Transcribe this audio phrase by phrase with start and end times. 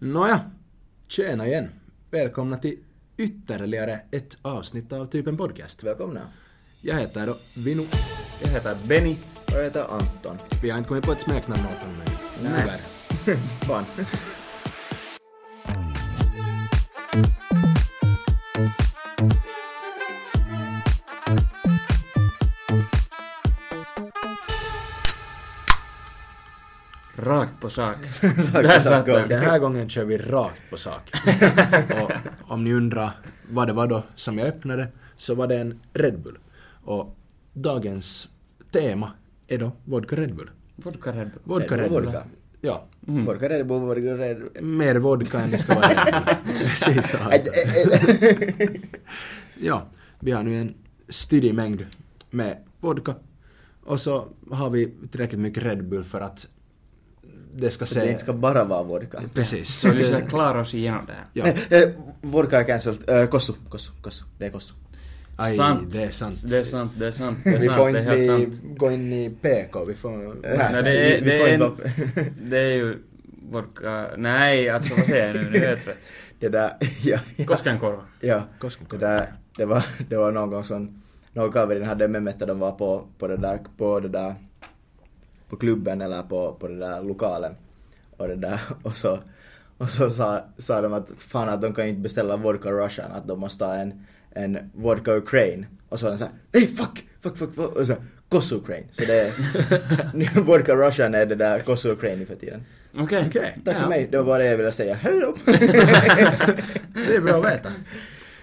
[0.00, 0.40] Nåja,
[1.08, 1.68] tjena igen.
[2.10, 2.78] Välkomna till
[3.16, 5.82] ytterligare ett avsnitt av typen podcast.
[5.82, 6.20] Välkomna.
[6.80, 7.82] Jag heter då Vinu.
[8.42, 9.16] Jag heter Benny.
[9.46, 10.36] Och jag heter Anton.
[10.62, 11.96] Vi har inte kommit på ett smeknamn åt honom
[12.42, 12.80] men Nej.
[13.66, 13.84] Fan.
[27.60, 27.96] På sak.
[28.52, 29.28] Där satt den.
[29.28, 31.10] Den här gången kör vi rakt på sak.
[32.02, 32.12] och
[32.52, 33.10] om ni undrar
[33.50, 36.38] vad det var då som jag öppnade så var det en Red Bull.
[36.84, 37.16] Och
[37.52, 38.28] dagens
[38.70, 39.10] tema
[39.48, 40.50] är då vodka Red Bull.
[40.76, 41.40] Vodka Red Bull.
[41.44, 42.22] Vodka Red Bull vodka.
[42.60, 44.64] Ja, Vodka Red Bull, vodka Red Bull.
[44.64, 46.56] mer vodka än det ska vara Red Bull.
[46.58, 47.18] Precis så.
[49.60, 49.86] Ja,
[50.20, 50.74] vi har nu en
[51.08, 51.86] styrig mängd
[52.30, 53.14] med vodka.
[53.84, 56.46] Och så har vi tillräckligt mycket Red Bull för att
[57.56, 58.00] det ska se...
[58.00, 59.22] det inte ska bara vara vodka.
[59.34, 59.68] Precis.
[59.80, 61.26] Så vi ska det, klara oss igenom det här.
[61.32, 61.46] ja.
[61.46, 61.88] Eh, eh,
[62.20, 63.10] vodka är cancelled.
[63.10, 64.24] Uh, kossu, kossu, kossu.
[64.38, 64.74] Det är kossu.
[65.38, 65.92] Aj, Sant.
[65.92, 66.50] det är sant.
[66.50, 68.50] Det är sant, det är sant, det är vi sant, får det är inte helt
[68.50, 68.78] bli, sant.
[68.78, 70.10] gå in i PK, vi får...
[70.42, 72.98] Nej, det vi- är, vi det får är, inte en, det är ju
[73.50, 74.06] vodka...
[74.16, 75.50] Nej, alltså vad säger jag nu?
[75.50, 76.08] Nu är jag trött.
[76.40, 77.18] Det där, ja.
[77.36, 77.44] ja.
[77.46, 78.02] Koskenkorva.
[78.20, 78.42] Ja.
[78.58, 79.06] Koskenkorva.
[79.06, 81.02] Det där, det var, det var någon gång som
[81.32, 84.34] någon kaverin hade med mig att de var på, på det där, på det där,
[85.48, 87.54] på klubben eller på, på det där lokalen.
[88.16, 89.18] Och det där, och så,
[89.78, 93.26] och så sa, sa de att fan att de kan inte beställa vodka russian, att
[93.28, 95.66] de måste ha en, en vodka ukraine.
[95.88, 97.94] Och så var de såhär, nej fuck, fuck, fuck, fuck, och så
[98.28, 98.86] kossu ukraine.
[98.90, 102.60] Så det är, vodka russian är det där kossu ukraine för tiden.
[102.98, 103.24] Okej.
[103.28, 103.58] Okej.
[103.64, 103.88] Tack för Ja.
[103.88, 104.94] mig, det var bara det jag ville säga.
[104.94, 105.34] Hej då!
[106.94, 107.72] det är bra att veta.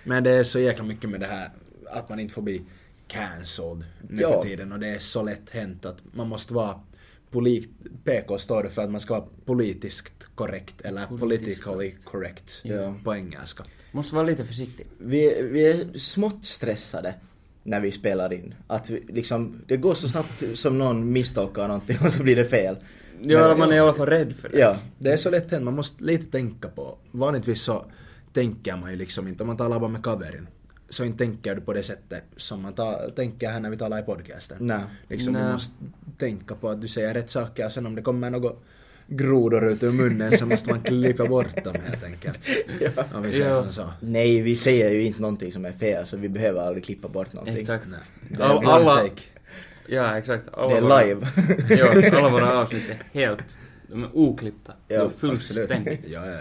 [0.03, 1.49] Men det är så jäkla mycket med det här
[1.91, 2.61] att man inte får bli
[3.07, 4.29] cancelled nu Ja.
[4.41, 6.79] för tiden och det är så lätt hänt att man måste vara
[7.33, 7.69] polit,
[8.03, 12.95] PK står för att man ska vara politiskt korrekt eller Politiskt politically correct Ja.
[13.03, 13.63] på engelska.
[13.91, 14.85] Måste vara lite försiktig.
[14.97, 17.13] vi, vi är smått stressade
[17.63, 18.53] när vi spelar in.
[18.67, 22.45] Att vi, liksom, det går så snabbt som någon misstolkar någonting och så blir det
[22.45, 22.75] fel.
[23.21, 24.59] Ja, Men- man är i alla fall rädd för det.
[24.59, 26.97] Ja, Det är så lätt hänt, man måste lite tänka på.
[27.11, 27.85] Vanligtvis så
[28.33, 30.47] tänker man ju liksom inte, om man talar bara med kaverin,
[30.93, 33.99] så inte tänker du på det sättet som man ta, tänker här när vi talar
[33.99, 34.57] i podcasten.
[34.61, 34.79] nej.
[35.09, 35.51] Liksom du Nej.
[35.51, 35.73] måste
[36.17, 38.63] tänka på att du säger rätt saker och sen om det kommer något
[39.07, 42.49] grodor ut ur munnen så måste man klippa bort dem helt enkelt.
[42.95, 43.03] Ja.
[43.13, 43.71] Om vi säger Ja.
[43.71, 43.89] så.
[43.99, 47.33] Nej, vi säger ju inte någonting som är fel så vi behöver aldrig klippa bort
[47.33, 47.57] någonting.
[47.61, 47.87] Exakt.
[47.89, 47.99] Nej.
[48.37, 49.21] Det är alla, take.
[49.87, 50.49] ja, exakt.
[50.53, 51.27] Alla Det är våra- live.
[52.09, 53.57] ja, alla våra avsnitt är helt...
[53.87, 54.73] De är oklippta.
[54.87, 56.01] Ja, fullständigt.
[56.07, 56.39] Ja, ja,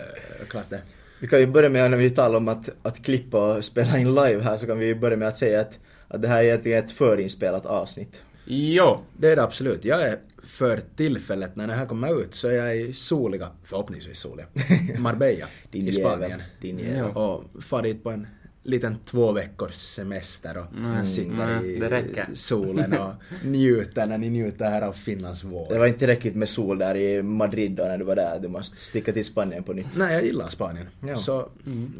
[0.49, 0.81] klart det.
[1.23, 4.15] Vi kan ju börja med när vi talar om att, att klippa och spela in
[4.15, 5.79] live här så kan vi börja med att säga att,
[6.09, 8.23] att det här är egentligen ett förinspelat avsnitt.
[8.45, 8.99] Jo.
[9.19, 9.85] Det är det absolut.
[9.85, 14.19] Jag är för tillfället när det här kommer ut så är jag i soliga, förhoppningsvis
[14.19, 14.47] soliga,
[14.99, 16.19] Marbella Din i jävel.
[16.19, 16.43] Spanien.
[16.61, 17.17] Din jävel.
[17.17, 18.27] Och far dit på en
[18.65, 22.29] liten två veckors semester och Nej, sitter nej, i det räcker.
[22.35, 23.13] solen och
[23.45, 25.69] njuter när ni njuter här av Finlands vår.
[25.69, 28.39] Det var inte tillräckligt med sol där i Madrid då när du var där.
[28.41, 29.87] Du måste sticka till Spanien på nytt.
[29.97, 30.87] Nej, jag gillar Spanien.
[31.07, 31.17] Ja.
[31.17, 31.49] Så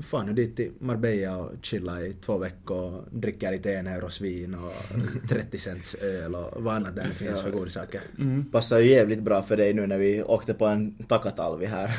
[0.03, 4.21] far nu dit till Marbella och chilla i två veckor och dricka lite en euros
[4.21, 4.73] vin och
[5.29, 8.01] 30 cents öl och vad annat där det finns för godsaker.
[8.19, 8.45] Mm.
[8.53, 11.91] Passar ju jävligt bra för dig nu när vi åkte på en takatalvi här.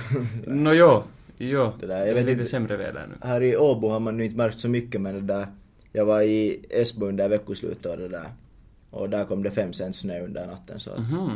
[0.47, 1.03] Nå jo.
[1.38, 1.71] Jo.
[1.79, 3.27] Det där, det jag är vet lite inte- sämre väder nu.
[3.27, 5.47] här i Åbo har man nu inte märkt så mycket men det där.
[5.91, 8.29] Jag var i Esbo under veckoslutet och det där.
[8.89, 11.29] Och där kom det fem cent snö under natten så att Mhm.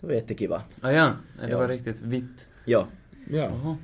[0.00, 0.62] det var jättekiva.
[0.80, 1.12] Ah, ja.
[1.40, 1.58] ja, det Ja.
[1.58, 2.46] var riktigt vitt.
[2.64, 2.86] Ja.
[3.30, 3.76] Ja.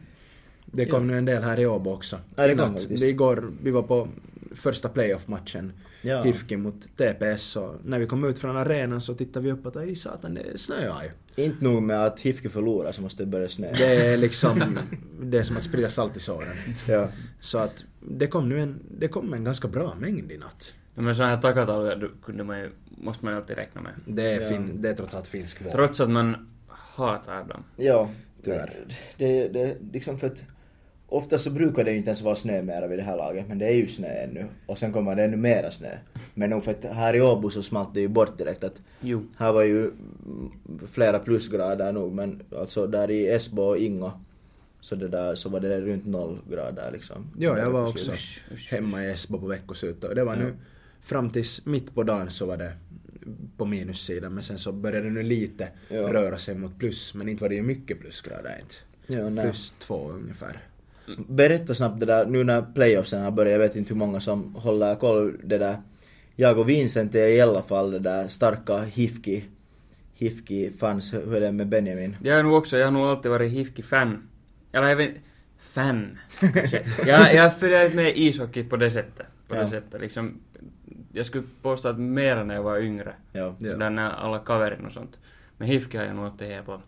[0.67, 2.17] Det kom nu en del här i Åbo också.
[2.37, 3.03] Ja, det kom faktiskt.
[3.03, 4.09] Vi, igår, vi var på
[4.55, 5.73] första playoff-matchen.
[6.03, 6.23] Ja.
[6.23, 9.77] HIFK mot TPS och när vi kom ut från arenan så tittade vi upp att
[9.77, 11.45] aj satan det snöar ju.
[11.45, 13.73] Inte nog med att HIFK förlorar så måste det börja snö.
[13.79, 14.79] Det är liksom,
[15.23, 16.57] det är som att sprida salt i såren.
[16.89, 17.09] Ja.
[17.41, 20.75] Så att det kom nu en, det kom en ganska bra mängd i natt.
[20.95, 23.93] Ja, men sådana här takatalver du- kunde man ju, måste man ju alltid räkna med.
[24.07, 24.49] Det är, Ja.
[24.49, 25.71] fin, det är trots allt finsk vår.
[25.71, 27.65] Trots att man hatar dem.
[27.77, 28.11] Ja.
[28.45, 28.73] Tyvärr.
[29.17, 30.45] Det, det, liksom för att
[31.11, 33.59] ofta så brukar det ju inte ens vara snö mera vid det här laget, men
[33.59, 34.47] det är ju snö ännu.
[34.67, 35.89] Och sen kommer det ännu mera snö.
[36.35, 39.23] Men nog för att här i Åbo så smalt det ju bort direkt att Jo.
[39.37, 39.91] här var ju
[40.87, 44.11] flera plusgrader nog, men alltså där i Esbo och Ingo
[44.81, 47.31] så det där så var det runt noll grader liksom.
[47.39, 48.11] Ja, jag var också.
[48.13, 50.55] Usch, usch, hemma i Esbo på veckoslutet och det var nu
[51.01, 52.73] fram tills mitt på dagen så var det
[53.57, 56.13] på minussidan men sen så började det nu lite Ja.
[56.13, 58.75] röra sig mot plus men inte var det ju mycket plusgrader inte.
[59.37, 59.43] Ja.
[59.43, 60.59] Plus två ungefär.
[61.29, 64.55] Berätta snabbt det där, nu när playoffsen har börjat, jag vet inte hur många som
[64.55, 65.77] håller koll det där.
[66.37, 69.45] Jag och Vincent är i alla fall det där starka HIFKI,
[70.15, 72.17] HIFKI-fans, hur är det med Benjamin?
[72.23, 74.29] Jag är nog också, jag har nog alltid varit HIFK-fan.
[74.73, 75.15] Eller jag vet
[75.59, 76.19] fan.
[76.41, 76.85] kanske.
[77.07, 79.27] jag, jag följer inte med ishockey på det sättet.
[79.49, 79.61] På Ja.
[79.61, 80.41] det sättet liksom.
[81.13, 83.15] Jag skulle påstå att mer när jag var yngre.
[83.33, 83.55] Ja.
[83.61, 85.19] Sådär när alla kaverin och sånt.
[85.57, 86.81] Men HIFK har jag nog alltid heja på.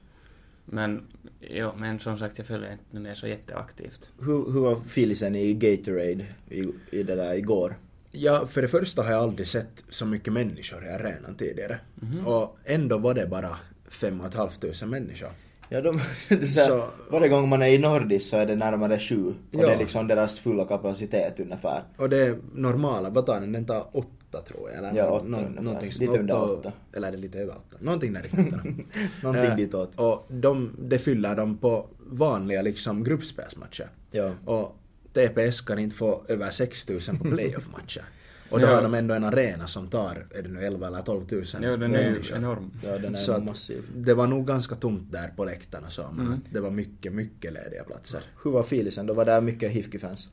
[0.65, 1.03] Men,
[1.51, 4.09] jo, men som sagt jag följer inte mer så jätteaktivt.
[4.21, 7.77] Hur, hur var feelingen i Gatorade i, i det där igår?
[8.11, 11.79] Ja, för det första har jag aldrig sett så mycket människor i arenan tidigare.
[12.27, 13.57] Och ändå var det bara
[13.89, 15.29] fem och ett halvt tusen människor.
[15.69, 18.47] Ja, de, det är så här, Så- varje gång man är i Nordis så är
[18.47, 19.27] det närmare sju.
[19.27, 19.67] Och Ja.
[19.67, 21.83] det är liksom deras fulla kapacitet ungefär.
[21.97, 23.53] Och det normala, vad tar den?
[23.53, 23.97] Den tar
[24.35, 24.79] åtta tror jag.
[24.79, 25.63] Eller Ja, nå- åtta nå- ungefär.
[25.63, 26.73] någonting Lite under och- åtta.
[26.93, 27.77] Eller är det lite över åtta?
[27.81, 28.63] Någonting där i kanterna.
[29.23, 29.93] Någonting Eh, ditåt.
[29.97, 33.89] Och de, det fyller de på vanliga liksom gruppspelsmatcher.
[34.11, 34.33] Ja.
[34.45, 34.77] Och
[35.13, 38.03] TPS kan inte få över 6000 på playoff-matcher.
[38.51, 38.75] Och då Ja.
[38.75, 41.61] har de ändå en arena som tar, är det nu 11 eller 12 000 Jo,
[41.61, 42.37] den är människor.
[42.37, 42.71] enorm.
[42.85, 43.83] Ja, den är Så massiv.
[43.97, 46.41] det var nog ganska tomt där på läktarna så, men Mm.
[46.51, 48.21] det var mycket, mycket lediga platser.
[48.45, 49.07] Hur var feelingen?
[49.07, 50.29] Då var det mycket HIFK-fans.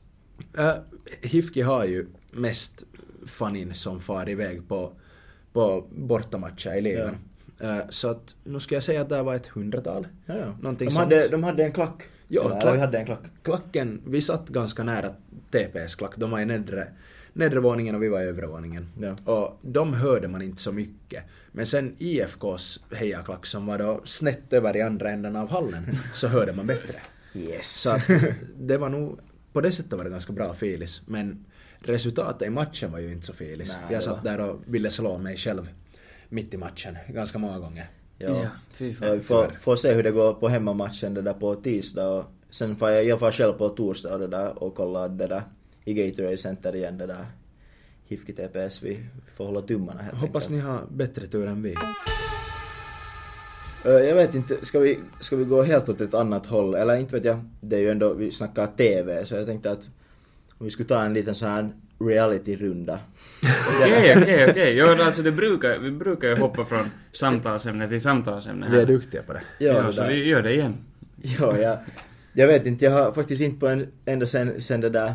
[0.58, 0.72] Uh,
[1.22, 2.84] Hifki har ju mest
[3.26, 4.92] fanin som far iväg på,
[5.52, 7.16] på bortamatcher i ligan.
[7.60, 10.08] Eh, så att nu ska jag säga att det var ett hundratal.
[10.26, 10.56] Ja, ja.
[10.60, 11.12] Någonting de, sånt.
[11.12, 12.02] hade, de hade en klack.
[12.28, 12.74] Ja, Eller, klack.
[12.74, 13.22] vi hade en klack.
[13.42, 15.08] Klacken, vi satt ganska nära
[15.50, 16.12] TPS klack.
[16.16, 16.88] De var i nedre,
[17.32, 18.88] nedre våningen och vi var i övre våningen.
[19.00, 19.32] Ja.
[19.32, 21.24] Och de hörde man inte så mycket.
[21.52, 25.84] Men sen IFKs hejaklack som var då snett över i andra änden av hallen
[26.14, 26.94] så hörde man bättre.
[27.34, 27.80] Yes.
[27.80, 28.10] Så att
[28.58, 29.18] det var nog,
[29.52, 31.02] på det sättet var det ganska bra filis.
[31.06, 31.44] Men
[31.82, 33.68] resultatet i matchen var ju inte så filis.
[33.82, 35.68] Nej, jag satt där och ville slå mig själv
[36.28, 37.86] mitt i matchen ganska många gånger.
[38.18, 38.28] ja.
[38.28, 39.12] Ja, fy Ja, fan.
[39.16, 42.76] vi får, får se hur det går på hemmamatchen det där på tisdag och sen
[42.76, 45.42] får jag, jag får själv på torsdag och det där och kolla det där
[45.84, 47.26] i Gatorade Center igen det där
[48.04, 48.82] HIFK TPS.
[48.82, 49.04] Vi
[49.36, 50.64] får hålla tummarna helt Hoppas enkelt.
[50.64, 51.74] ni har bättre tur än vi.
[53.84, 56.74] Jag vet inte, ska vi, ska vi gå helt åt ett annat håll?
[56.74, 59.88] Eller inte vet jag, det är ju ändå, vi snackar TV så jag tänkte att
[60.60, 61.68] om vi skulle ta en liten sån här
[61.98, 62.98] reality-runda.
[63.82, 64.76] Okej, okej, okej.
[64.76, 68.72] Jo, alltså det brukar, vi brukar ju hoppa från samtalsämne till samtalsämne här.
[68.72, 69.42] Vi är duktiga på det.
[69.58, 70.74] Ja, Ja, det så vi gör det igen.
[71.22, 71.78] Ja, jag,
[72.32, 75.14] jag vet inte, jag har faktiskt inte på en, ända sen, sen det där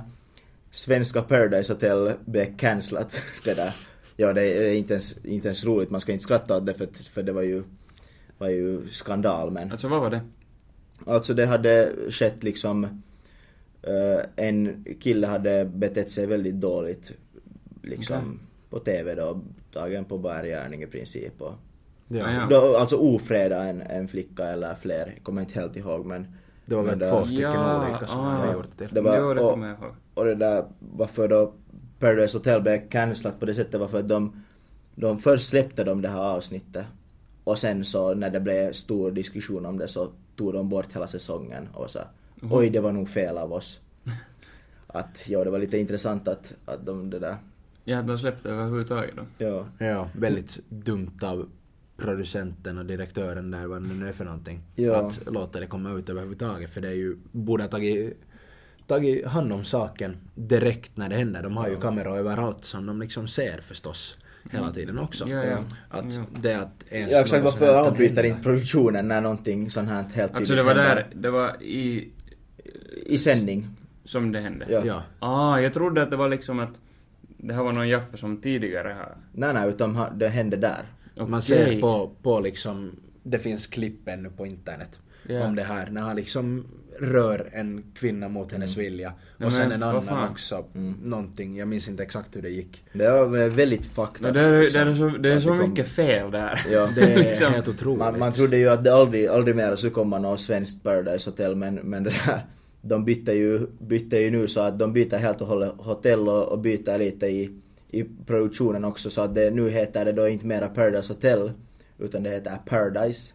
[0.71, 3.73] svenska Paradise Hotel blev cancelat, det där.
[4.15, 6.87] Ja, det är inte ens, inte ens roligt, man ska inte skratta åt det för,
[7.13, 7.63] för det var ju,
[8.37, 9.71] var ju skandal men.
[9.71, 10.21] Alltså vad var det?
[11.05, 13.03] Alltså det hade skett liksom,
[14.35, 17.11] en kille hade betett sig väldigt dåligt
[17.83, 18.39] liksom Okej.
[18.69, 19.41] på TV då,
[19.73, 21.53] tagen på bar gärning i princip och
[22.07, 22.47] Ja, ja.
[22.49, 26.27] då, alltså ofreda en, en flicka eller fler, jag kommer inte helt ihåg men
[26.65, 28.31] Det var väl två stycken Ja, olika som ah.
[28.39, 28.87] jag har gjort det.
[28.91, 29.93] Det var- jo, det och- jag ihåg.
[30.13, 31.53] Och det där, varför då
[31.99, 34.43] Paradise Hotel blev cancelat på det sättet var för att de,
[34.95, 36.85] de först släppte de det här avsnittet
[37.43, 41.07] och sen så när det blev stor diskussion om det så tog de bort hela
[41.07, 41.89] säsongen och
[42.49, 43.79] sa oj det var nog fel av oss.
[44.87, 47.35] Att ja, det var lite intressant att, att de det där,
[47.87, 49.45] Ja, de släppte överhuvudtaget då.
[49.45, 49.65] ja.
[49.85, 51.49] Ja, väldigt dumt av
[51.97, 54.61] producenten och direktören där, vad det nu är för någonting.
[54.75, 54.95] Ja.
[55.07, 58.17] Att låta det komma ut överhuvudtaget, för det är ju, borde ha tagit,
[58.87, 61.43] tagit hand om saken direkt när det händer.
[61.43, 64.17] De har ju kameror överallt som de liksom ser förstås
[64.51, 65.27] hela tiden också.
[65.29, 65.63] Ja, ja.
[65.89, 66.23] Att Ja.
[66.41, 70.35] det att ens Ja exakt, varför avbryter inte produktionen när någonting sånt här helt tydligt
[70.35, 70.95] Alltså det var händer?
[70.95, 72.11] där, det var i...
[73.05, 73.67] I sändning.
[74.05, 74.65] Som det hände?
[74.69, 74.81] Ja.
[74.85, 75.03] Ja.
[75.19, 76.79] Ah, jag trodde att det var liksom att
[77.37, 79.17] det här var någon jappe som tidigare har...
[79.33, 80.85] Nej nej, utan det hände där.
[81.17, 81.41] Man Okej.
[81.41, 82.91] ser på, på liksom,
[83.23, 85.43] det finns klipp ännu på internet Ja.
[85.45, 86.65] om det här, när han liksom
[86.99, 89.13] rör en kvinna mot hennes vilja.
[89.37, 90.29] Nej, Och sen en annan fan.
[90.29, 90.93] också, Mm.
[91.03, 92.83] någonting, jag minns inte exakt hur det gick.
[92.93, 94.87] Det var väldigt fucked det är, det liksom.
[94.87, 96.65] är så, det är så kom- mycket fel där.
[96.71, 96.89] Ja.
[96.95, 97.53] Det är Liksom.
[97.53, 97.99] helt otroligt.
[97.99, 101.55] Man, man trodde ju att det aldrig, aldrig mer skulle komma något svenskt Paradise Hotel
[101.55, 102.45] men, men det där,
[102.87, 106.43] de bytte ju, bytte ju nu så att de byter helt och hållet hotell och,
[106.43, 107.49] och byter lite i,
[107.89, 111.51] i produktionen också så att det, nu heter det då inte mera Paradise Hotel
[111.97, 113.33] utan det heter Paradise.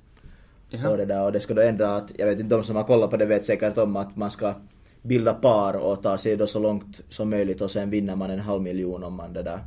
[0.68, 0.96] Och Jaha.
[0.96, 3.10] det där och det ska då ändra att, jag vet inte, de som har kollat
[3.10, 4.54] på det vet säkert om att man ska
[5.02, 8.38] bilda par och ta sig då så långt som möjligt och sen vinner man en
[8.38, 9.60] halv miljon om man det där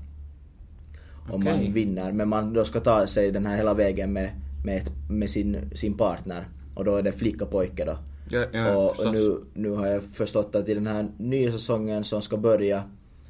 [1.29, 1.65] om Okej.
[1.65, 2.11] man vinner.
[2.11, 4.29] Men man då ska ta sig den här hela vägen med,
[4.65, 6.47] med, ett, med sin, sin partner.
[6.75, 7.97] Och då är det flicka och pojke då.
[8.29, 9.13] Ja, ja, och förstås.
[9.13, 12.83] nu, nu har jag förstått att i den här nya säsongen som ska börja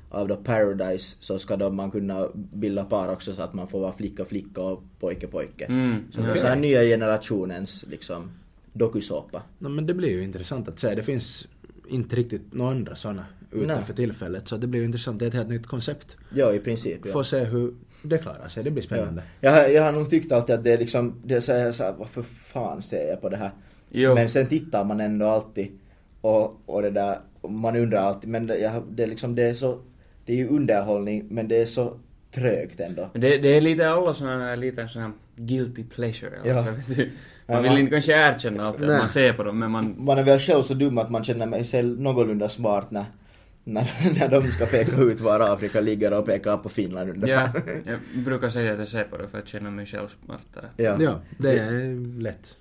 [0.09, 3.79] av då Paradise så ska då man kunna bilda par också så att man får
[3.79, 5.65] vara flicka flicka och pojke pojke.
[5.65, 8.31] Mm, Så det är så här nya generationens liksom
[8.73, 9.41] dokusåpa.
[9.59, 10.95] No, men det blir ju intressant att se.
[10.95, 11.47] Det finns
[11.87, 13.83] inte riktigt några andra sådana ute Nej.
[13.85, 14.47] för tillfället.
[14.47, 15.19] Så det blir ju intressant.
[15.19, 16.17] Det är ett helt nytt koncept.
[16.35, 17.01] Ja, i princip.
[17.05, 17.11] Ja.
[17.11, 17.73] Får se hur
[18.03, 18.63] det klarar sig.
[18.63, 19.23] Det blir spännande.
[19.39, 19.49] Ja.
[19.49, 21.71] Jag, har, jag har nog tyckt alltid att det är liksom, det är så här,
[21.71, 23.51] så här varför fan ser jag på det här?
[23.95, 24.15] Jo.
[24.15, 25.67] Men sen tittar man ändå alltid.
[26.21, 29.53] Och, och det där, man undrar alltid, men det, jag, det är liksom, det är
[29.53, 29.79] så,
[30.25, 31.93] det är ju underhållning, men det är så
[32.31, 33.09] trögt ändå.
[33.13, 36.65] Det, det är lite alla såna här lite sån här guilty pleasure eller Ja.
[36.65, 37.11] så, vet du.
[37.47, 39.95] Man vill inte kanske erkänna att man ser på dem, men man...
[39.97, 43.05] Man är väl själv så dum att man känner mig sig någorlunda smart när,
[43.63, 47.81] när, när de ska peka ut var Afrika ligger och peka på Finland Ja, ungefär.
[48.13, 50.69] jag brukar säga att jag ser på det för att känna mig själv smartare.
[50.77, 50.97] ja.
[51.01, 52.57] Ja, det är lätt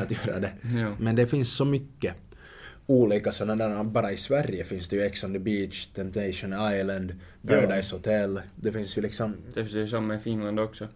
[0.00, 0.52] att göra det.
[0.80, 0.92] Ja.
[0.98, 2.14] Men det finns så mycket
[2.86, 7.14] olika sådana där, bara i Sverige finns det ju Ex on the Beach, Temptation Island,
[7.46, 8.40] Paradise Hotel.
[8.56, 10.88] Det finns ju liksom, Det är ju som i Finland också.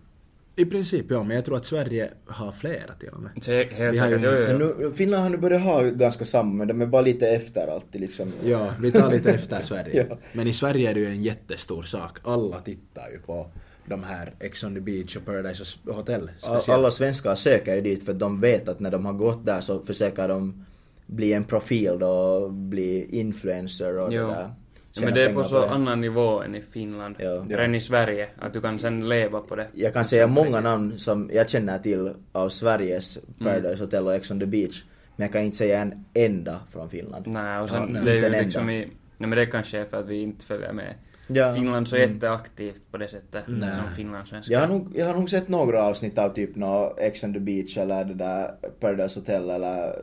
[0.56, 3.30] I princip ja, men jag tror att Sverige har flera till och med.
[3.46, 6.24] Jag- helt Vi har ju säkert, jo, jo, nu, Finland har nu börjat ha ganska
[6.24, 8.32] samma, men de är bara lite efter alltid liksom.
[8.44, 10.06] Ja, vi tar lite efter Sverige.
[10.10, 10.16] Ja.
[10.32, 12.18] Men i Sverige är det ju en jättestor sak.
[12.24, 13.46] Alla tittar ju på
[13.86, 16.68] de här Ex on the Beach och Paradise Hotel speciellt.
[16.68, 19.60] Alla svenskar söker ju dit för att de vet att när de har gått där
[19.60, 20.64] så försöker de
[21.06, 24.26] bli en profil då, och bli influencer och Jo.
[24.26, 24.54] det där.
[24.94, 25.70] Ja, men det är på så det.
[25.70, 27.16] annan nivå än i Finland.
[27.18, 27.44] Ja.
[27.48, 27.58] Ja.
[27.58, 29.66] Än i Sverige, att du kan sen leva på det.
[29.74, 33.52] Jag kan säga många namn som jag känner till av Sveriges Mm.
[33.52, 34.82] Paradise Hotel och Ex on the Beach.
[35.16, 37.26] Men jag kan inte säga en enda från Finland.
[37.26, 38.72] Nej, och sen Ja, det är inte ju en liksom enda.
[38.72, 38.86] i...
[39.18, 40.94] Nej men det kanske är för att vi inte följer med.
[41.26, 41.54] Ja.
[41.54, 42.12] Finland så Mm.
[42.14, 43.70] jätteaktivt på det sättet Nej.
[43.74, 44.52] som finlandssvenskar.
[44.52, 47.40] Jag har, nog, jag har nog sett några avsnitt av typ nå Ex on the
[47.40, 49.94] Beach eller det där Paradise Hotel eller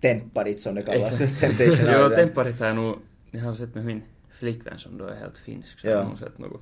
[0.00, 1.20] Temparit som det kallas.
[1.20, 1.40] Exakt.
[1.58, 2.08] Temptation Jo.
[2.16, 2.96] Temparit har jag nog...
[3.36, 5.98] Jag har sett med min flickvän som då är helt finsk, så Ja.
[5.98, 6.60] har nog sett något.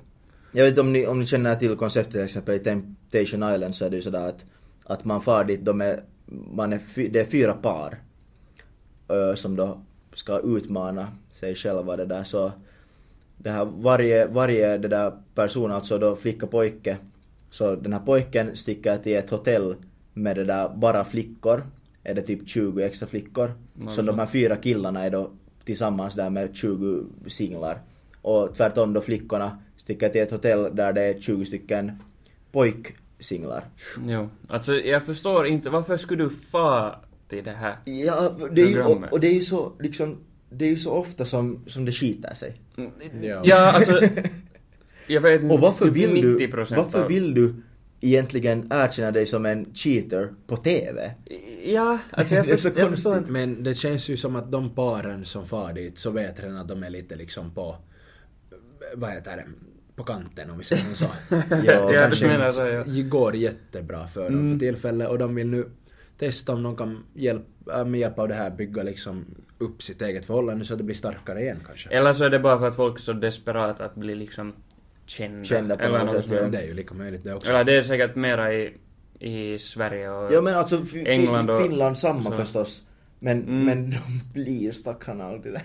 [0.51, 3.75] Jag vet inte om ni, om ni känner till konceptet till exempel i Temptation Island
[3.75, 4.45] så är det ju sådär att,
[4.83, 6.03] att man far dit, de är,
[6.53, 7.97] man är, fy, det är fyra par
[9.07, 9.81] ö, som då
[10.13, 12.51] ska utmana sig själva det där så
[13.37, 16.97] det här varje, varje det där person, alltså då flicka pojke,
[17.49, 19.75] så den här pojken sticker till ett hotell
[20.13, 21.63] med det där bara flickor,
[22.03, 23.51] är det typ 20 extra flickor.
[23.85, 25.31] Ja, Så de här fyra killarna är då
[25.65, 27.81] tillsammans där med 20 singlar.
[28.21, 31.91] Och tvärtom då flickorna sticker till ett hotell där det är 20 stycken
[32.51, 33.63] pojksinglar.
[34.07, 36.95] Jo, alltså jag förstår inte, varför skulle du fa
[37.27, 37.75] till det här?
[37.85, 40.17] Ja, det är ju, och, och det är ju så liksom,
[40.49, 42.55] det är ju så ofta som, som det skiter sig.
[43.21, 43.41] Ja.
[43.43, 43.99] Ja, alltså...
[45.07, 47.55] Jag vet inte, Och varför typ vill du, 90% varför av- vill du
[48.01, 51.11] egentligen erkänna dig som en cheater på TV?
[51.65, 52.95] Ja, alltså jag, Det är så jag konstigt.
[52.95, 53.31] förstår inte.
[53.31, 56.67] Men det känns ju som att de paren som far dit så vet redan att
[56.67, 57.75] de är lite liksom på,
[58.95, 59.45] vad heter det,
[59.95, 61.05] på kanten om vi säger så.
[61.29, 63.03] Ja, Ja, Kanske menar inte så, ja.
[63.09, 64.51] går jättebra för dem Mm.
[64.53, 65.69] för tillfället och de vill nu
[66.17, 69.25] testa om de kan hjälpa, med hjälp av det här bygga liksom
[69.57, 71.89] upp sitt eget förhållande så att det blir starkare igen kanske.
[71.89, 74.53] Eller så är det bara för att folk är så desperata att bli liksom
[75.05, 75.43] kända.
[75.43, 76.47] Kända på eller något sätt, ja.
[76.47, 77.49] Det är ju lika möjligt det också.
[77.49, 78.73] Eller det är säkert mera i,
[79.19, 80.33] i Sverige och...
[80.33, 82.31] Ja men alltså England och- Finland samma så.
[82.31, 82.83] förstås.
[83.19, 83.65] Men, Mm.
[83.65, 83.97] men de
[84.33, 85.61] blir stackarna aldrig det.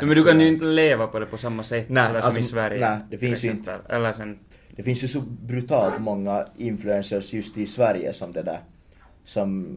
[0.06, 2.40] Men du kan ju inte leva på det på samma sätt Nej, sådär alltså, som
[2.42, 2.90] i Sverige.
[2.90, 3.80] nej, det finns ju exempel.
[3.88, 4.38] Eller sen...
[4.76, 8.60] Det finns ju så brutalt många influencers just i Sverige som det där.
[9.24, 9.76] Som,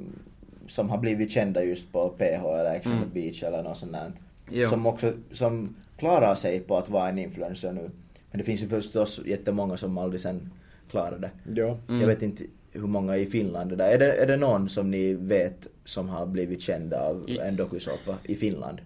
[0.68, 2.22] som har blivit kända just på PH
[2.60, 3.10] eller Ex on Mm.
[3.14, 4.12] Beach eller något sånt där.
[4.52, 4.70] Jo.
[4.70, 7.90] Som också, som klarar sig på att vara en influencer nu.
[8.36, 10.50] Men det finns ju förstås jättemånga som aldrig sen
[10.92, 11.32] klarar det.
[11.62, 11.78] Ja.
[11.90, 12.02] Mm.
[12.02, 13.90] Jag vet inte hur många i Finland det där.
[13.92, 17.56] Är det, är det någon som ni vet som har blivit kända av I- en
[17.56, 18.82] dokusåpa i Finland?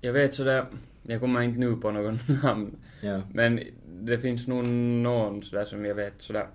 [0.00, 0.64] Jag vet sådär...
[1.02, 2.76] Jag kommer inte nu på någon namn.
[3.00, 3.20] Ja.
[3.32, 3.60] Men
[4.02, 6.46] det finns nog någon sådär som jag vet sådär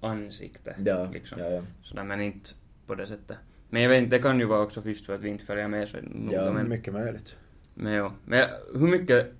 [0.00, 0.76] ansikte.
[0.84, 1.38] Ja, liksom.
[1.40, 1.62] ja, ja.
[1.82, 2.50] Sådär, men inte
[2.86, 3.36] på det sättet.
[3.70, 5.68] Men jag vet inte, det kan ju vara också först för att vi inte följer
[5.68, 6.44] med så noga.
[6.44, 7.36] Ja, men, Mycket möjligt.
[7.74, 8.10] men jo.
[8.24, 9.32] Men hur mycket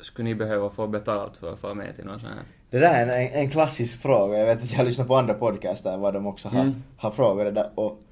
[0.00, 2.38] skulle ni behöva få betalt för att få med till någon sån här?
[2.70, 4.38] Det där är en, en, en klassisk fråga.
[4.38, 6.74] Jag vet att jag har lyssnat på andra podcaster vad de också har, Mm.
[6.96, 7.70] har frågat det där.
[7.74, 8.02] Och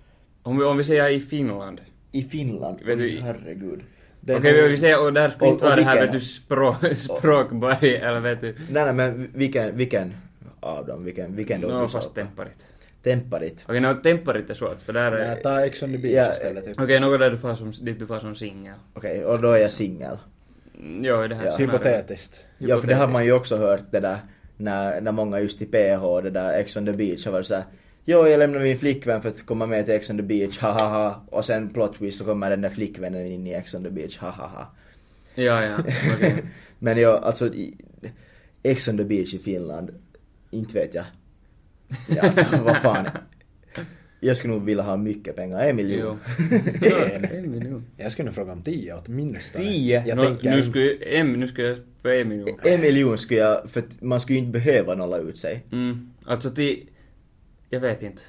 [0.43, 1.81] Om vi, om vi säger i Finland.
[2.13, 3.81] i Finland, Vet du- herregud.
[4.23, 7.95] Okej, nog- vi säger, och där skulle inte vara det här vet du språk, språkberg
[7.97, 8.55] eller vet du.
[8.71, 10.15] Nej, nej men vilken, vilken
[10.61, 11.05] av dem?
[11.05, 12.03] Vilken, vilken Nå dokusåpa?
[12.03, 12.67] fast temparit.
[13.03, 13.65] Temparit.
[13.69, 15.29] Okej, nå temparit är svårt för där är...
[15.29, 16.65] Nej, ta Ex on the Beach Ja, istället.
[16.65, 16.81] Typ.
[16.81, 18.75] Okej, något där du får som, dit du får som singel.
[18.95, 20.17] Okej, och då är jag singel.
[20.79, 21.57] Jo, det här Ja.
[21.57, 22.45] Hypotetiskt.
[22.59, 24.19] Ja, för det har man ju också hört det där
[24.57, 27.65] när, när många just i PH, det där Ex on the Beach har varit såhär
[28.07, 30.71] Jo, jag lämnar min flickvän för att komma med till Ex on the Beach, ha
[30.71, 31.25] ha ha.
[31.31, 34.19] Och sen plot twist så kommer den där flickvännen in i Ex on the Beach,
[34.19, 34.73] ha ha ha.
[35.35, 35.77] Ja, ja,
[36.15, 36.45] okej.
[36.79, 37.51] Men ja, alltså
[38.63, 39.91] Ex on the Beach i Finland,
[40.51, 41.05] inte vet jag.
[42.09, 43.07] Ja, alltså vad fan.
[44.25, 46.19] Jag skulle nog vilja ha mycket pengar, en miljon.
[46.83, 47.25] En.
[47.35, 47.85] En miljon.
[47.97, 49.65] Jag skulle nog fråga om tio åtminstone.
[49.65, 50.05] Tio?
[50.07, 52.59] Jag Nå, tänker nu inte- skulle en, nu skulle jag få en miljon.
[52.63, 55.65] En miljon skulle jag, för att man skulle ju inte behöva nolla ut sig.
[55.73, 56.89] Mm, alltså till...
[57.71, 58.23] Jag vet inte.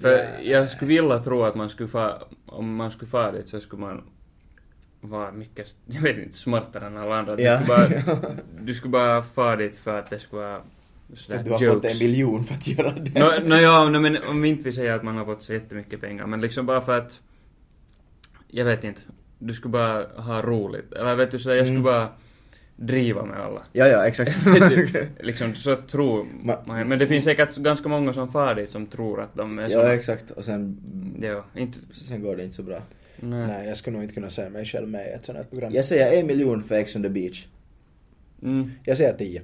[0.00, 0.26] För Ja.
[0.42, 2.12] jag skulle vilja tro att man skulle få,
[2.46, 4.02] om man skulle få dit så skulle man
[5.00, 7.36] vara mycket, jag vet inte, smartare än alla andra.
[7.36, 7.60] Du, Ja.
[7.64, 10.62] skulle bara, du skulle bara fara dit för att det skulle vara
[11.16, 11.74] För att du har jokes.
[11.74, 13.20] fått en miljon för att göra det.
[13.20, 16.00] Nå, nå ja, no, men om inte vi säger att man har fått så jättemycket
[16.00, 17.20] pengar, men liksom bara för att...
[18.48, 19.00] Jag vet inte.
[19.38, 20.92] Du skulle bara ha roligt.
[20.92, 21.82] Eller vet du, så jag skulle Mm.
[21.82, 22.08] bara
[22.76, 23.62] driva med alla.
[23.72, 24.44] Ja, ja, exakt.
[24.44, 26.88] Du, liksom så tror Ma- man.
[26.88, 29.68] Men det finns säkert ganska många som far dit som tror att de är ja,
[29.68, 29.92] såna.
[29.92, 30.30] exakt.
[30.30, 30.76] Och sen,
[31.22, 31.78] Ja, inte...
[31.92, 32.82] sen går det inte så bra.
[33.20, 33.46] Nej.
[33.46, 35.72] Nej, jag skulle nog inte kunna se mig själv med i ett sånt här program.
[35.74, 37.46] Jag säger en miljon för Ex on the beach.
[38.42, 39.42] Mm, Jag säger tio.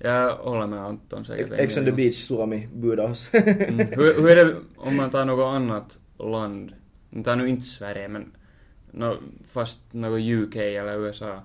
[0.00, 1.52] Jag håller med Anton säkert.
[1.52, 3.30] Ex on the beach, Suomi, oss.
[3.34, 3.78] Mm.
[3.78, 6.72] Hur, hur är det om man tar något annat land?
[7.10, 8.32] Man tar nu inte Sverige, men
[8.90, 11.42] no, fast något UK eller USA.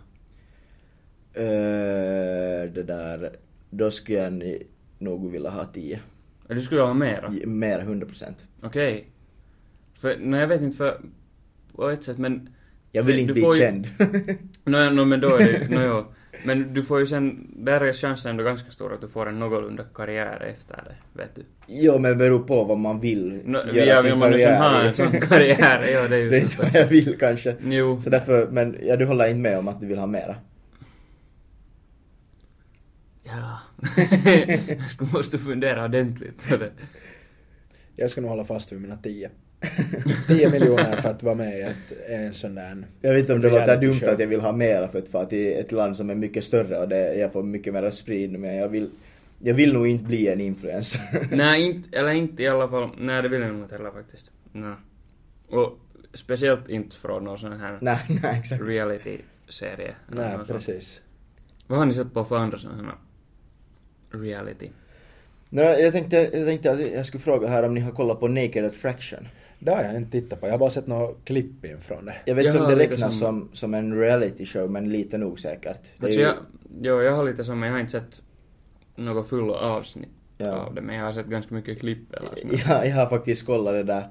[1.33, 3.35] Eh, det där,
[3.69, 4.57] då skulle jag
[4.97, 5.99] nog vilja ha 10.
[6.47, 7.33] Du skulle ha mera?
[7.45, 8.47] Mer 100 procent.
[8.61, 9.07] Okej.
[9.93, 11.01] För, nej jag vet inte för,
[11.75, 12.49] på ett sätt men...
[12.91, 13.87] Jag vill inte bli får ju- känd.
[14.65, 16.05] No, no, men då är det, no, jo.
[16.45, 19.39] Men du får ju sen, där är chansen ändå ganska stor att du får en
[19.39, 21.41] någorlunda karriär efter det, vet du.
[21.67, 24.37] jo, men det beror på vad man vill No, göra ja, sin vill man ha
[24.37, 24.87] karriär i.
[24.87, 27.55] en sån karriär, ja det är ju Det är inte vad jag vill kanske.
[27.63, 28.01] Jo.
[28.01, 30.35] Så därför, men ja, du håller inte med om att du vill ha mera?
[33.23, 33.59] Ja.
[34.99, 36.71] jag måste fundera ordentligt på det.
[37.95, 39.29] Jag ska nog hålla fast vid mina tio.
[40.27, 42.87] 10 miljoner för att vara med i ett, en sån där...
[43.01, 44.09] Jag vet inte om det låter dumt show.
[44.09, 46.79] att jag vill ha mera för att fara till ett land som är mycket större
[46.79, 48.89] och det, jag får mycket mer spridning men jag vill,
[49.39, 51.27] jag vill nog inte bli en influencer.
[51.31, 52.89] Nej, inte, eller inte i alla fall.
[52.97, 54.31] Nej, det vill jag nog inte heller faktiskt.
[54.51, 54.75] Nej.
[55.49, 55.79] Och
[56.13, 58.63] speciellt inte från någon sån här nej, nej exakt.
[58.63, 59.95] reality-serie.
[60.07, 60.47] Nej, sånt.
[60.47, 61.01] precis.
[61.67, 62.95] Vad har ni sett på för andra såna här
[64.23, 64.69] reality?
[65.49, 68.27] Nej, jag tänkte, jag tänkte att jag skulle fråga här om ni har kollat på
[68.27, 69.27] Naked Attraction.
[69.63, 70.47] Det har jag inte tittat på.
[70.47, 72.15] Jag har bara sett några klipp in från det.
[72.25, 74.71] Jag vet inte Jag om har det lite räknas som- som, som en reality show
[74.71, 75.77] men lite nog säkert.
[75.97, 76.33] Det Alltså ju- jag,
[76.81, 78.21] jo, jag har lite som, jag har inte sett
[78.95, 80.51] något fulla avsnitt Ja.
[80.51, 82.63] av det, men jag har sett ganska mycket klipp eller sånt.
[82.69, 84.07] Ja, jag har faktiskt kollat det där,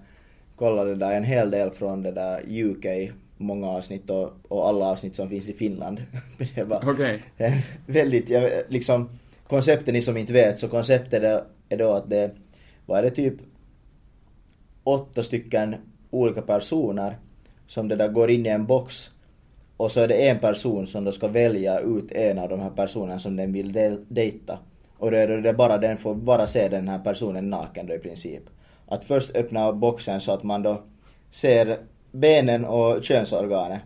[0.57, 4.85] kollat det där en hel del från det där UK, många avsnitt och, och alla
[4.85, 6.03] avsnitt som finns i Finland.
[6.38, 7.00] Men det var
[7.37, 7.53] eh,
[7.87, 9.09] väldigt, jag, liksom,
[9.48, 12.31] konceptet ni som inte vet, så konceptet är, är då att det,
[12.87, 13.35] vad är det typ
[14.85, 15.77] åtta stycken
[16.11, 17.16] olika personer
[17.66, 19.11] som det där går in i en box
[19.77, 22.71] och så är det en person som då ska välja ut en av de här
[22.71, 24.59] personerna som den vill de- dejta.
[24.99, 27.95] Och då är det det bara den får bara se den här personen naken då
[27.95, 28.42] i princip.
[28.87, 30.83] Att först öppna boxen så att man då
[31.31, 31.79] ser
[32.11, 33.81] benen och könsorganet.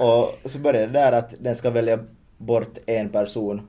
[0.00, 1.98] Och så börjar det där att den ska välja
[2.38, 3.66] bort en person.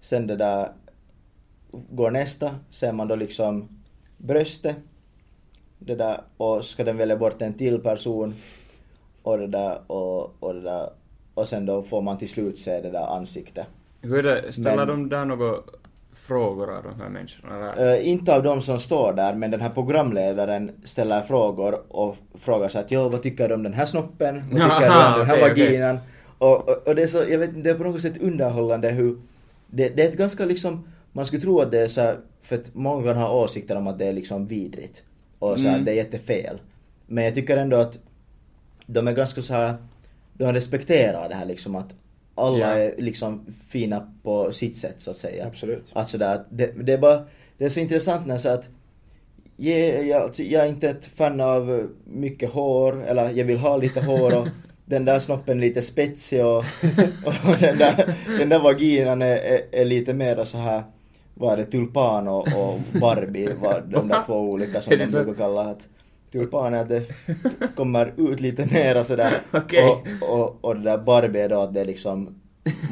[0.00, 0.68] Sen det där
[1.70, 3.77] går nästa, ser man då liksom
[4.18, 4.76] bröstet.
[5.78, 8.34] Det där, och ska den välja bort en till person.
[9.22, 10.90] Och det där, och, och det där.
[11.34, 13.66] Och sen då får man till slut se det där ansiktet.
[14.02, 15.54] Hur är det, ställer Men- de där några
[16.14, 17.74] frågor av de här människorna?
[17.76, 22.68] Eh, inte av de som står där, men den här programledaren ställer frågor och frågar
[22.68, 24.44] så att jo, vad tycker du om den här snoppen?
[24.50, 25.48] Vad tycker du om den här okej.
[25.48, 25.98] vaginan?
[26.38, 28.90] Och, och, och det är så, jag vet inte, det är på något sätt underhållande
[28.90, 29.16] hur,
[29.66, 32.18] det, det är ett ganska liksom, man skulle tro att det är så här,
[32.48, 35.02] för att många kan ha åsikter om att det är liksom vidrigt.
[35.38, 35.84] Och så här, Mm.
[35.84, 36.58] det är jättefel.
[37.06, 37.98] Men jag tycker ändå att
[38.86, 39.74] de är ganska så här,
[40.32, 41.94] de respekterar det här liksom att
[42.34, 42.66] alla Ja.
[42.66, 45.46] är liksom fina på sitt sätt så att säga.
[45.46, 45.90] Absolut.
[45.92, 47.24] Att sådär, det, det är bara,
[47.58, 48.68] det är så intressant när så att
[49.56, 53.76] jag, jag, alltså, jag är inte ett fan av mycket hår, eller jag vill ha
[53.76, 54.48] lite hår och
[54.84, 56.56] den där snoppen är lite spetsig och,
[57.24, 60.82] och den, där, den där vaginan är, är, är lite mer så här
[61.38, 65.34] vad är det, tulpan och, och Barbie var de där två olika som de brukar
[65.34, 65.88] kalla att
[66.32, 67.02] tulpan är att det
[67.76, 69.84] kommer ut lite mer och sådär Okej.
[69.84, 70.06] och,
[70.40, 72.40] och, och det där Barbie är då att det liksom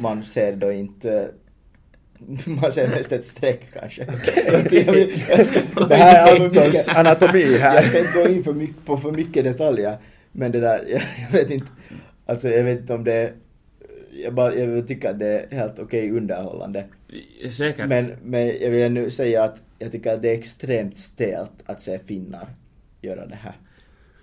[0.01, 1.29] man ser då inte
[2.61, 4.05] man ser mest ett streck kanske.
[5.87, 7.75] Det här är Antons anatomi här.
[7.75, 9.97] Jag ska inte gå in för mycket, på för mycket detaljer.
[10.31, 11.67] Men det där, jag, jag vet inte.
[12.25, 13.33] Alltså jag vet inte om det är-
[14.23, 16.85] jag, bara, jag tycker att det är helt okej underhållande.
[17.51, 17.89] Säkert.
[17.89, 21.81] Men, men jag vill nu säga att jag tycker att det är extremt stelt att
[21.81, 22.47] se finnar
[23.01, 23.53] göra det här.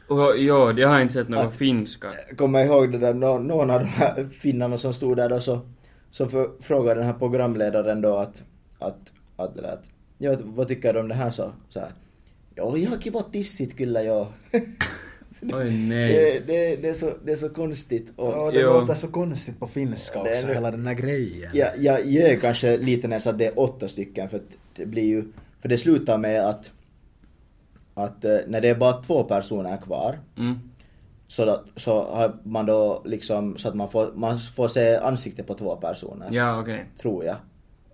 [0.09, 2.13] Och, jo, jag har inte sett några Att- finska.
[2.37, 5.61] kommer ihåg det där, nå- någon av de här finnarna som stod där då så,
[6.11, 8.43] så för, frågade den här programledaren då att,
[8.79, 9.85] att, att, där, att
[10.19, 11.89] ja, vad tycker du om det här så, så här,
[12.57, 14.27] Ja, ihan kiva tissit kyllä joo.
[15.53, 16.13] Oj nej.
[16.13, 18.13] det, det, det, är så, det är så konstigt.
[18.17, 18.73] Och, Ja, det Jo.
[18.73, 21.51] låter så konstigt på finska Det också, nu- hela den här grejen.
[21.55, 24.59] Ja, jag gör kanske lite när jag sa att det är åtta stycken för att
[24.77, 25.25] det blir ju,
[25.61, 26.71] för det slutar med att,
[27.95, 30.59] att eh, när det är bara två personer kvar Mm.
[31.29, 35.43] så, då, så har man då liksom så att man får, man får se ansikte
[35.43, 36.29] på två personer.
[36.33, 36.85] Ja, okej.
[37.03, 37.37] Tror jag.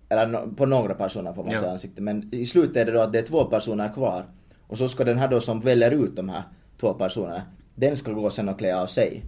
[0.09, 1.61] Eller no, på några personer får man Ja.
[1.61, 2.03] se ansikte.
[2.03, 4.25] Men i slutet är det då att det är två personer kvar.
[4.67, 6.43] Och så ska den här då som väljer ut de här
[6.81, 7.43] två personerna,
[7.75, 9.23] den ska gå sen och klä av sig.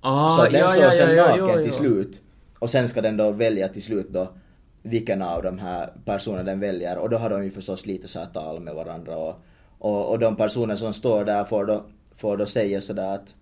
[0.00, 2.20] Ah, så den ja, står ja, sen ja, naken till slut.
[2.58, 4.28] Och sen ska den då välja till slut då
[4.82, 6.98] vilken av de här personerna den väljer.
[6.98, 9.16] Och då har de ju förstås lite så här tal med varandra.
[9.16, 9.42] Och,
[9.78, 11.84] och, och de personer som står där får då,
[12.16, 13.34] får då säga sådär att,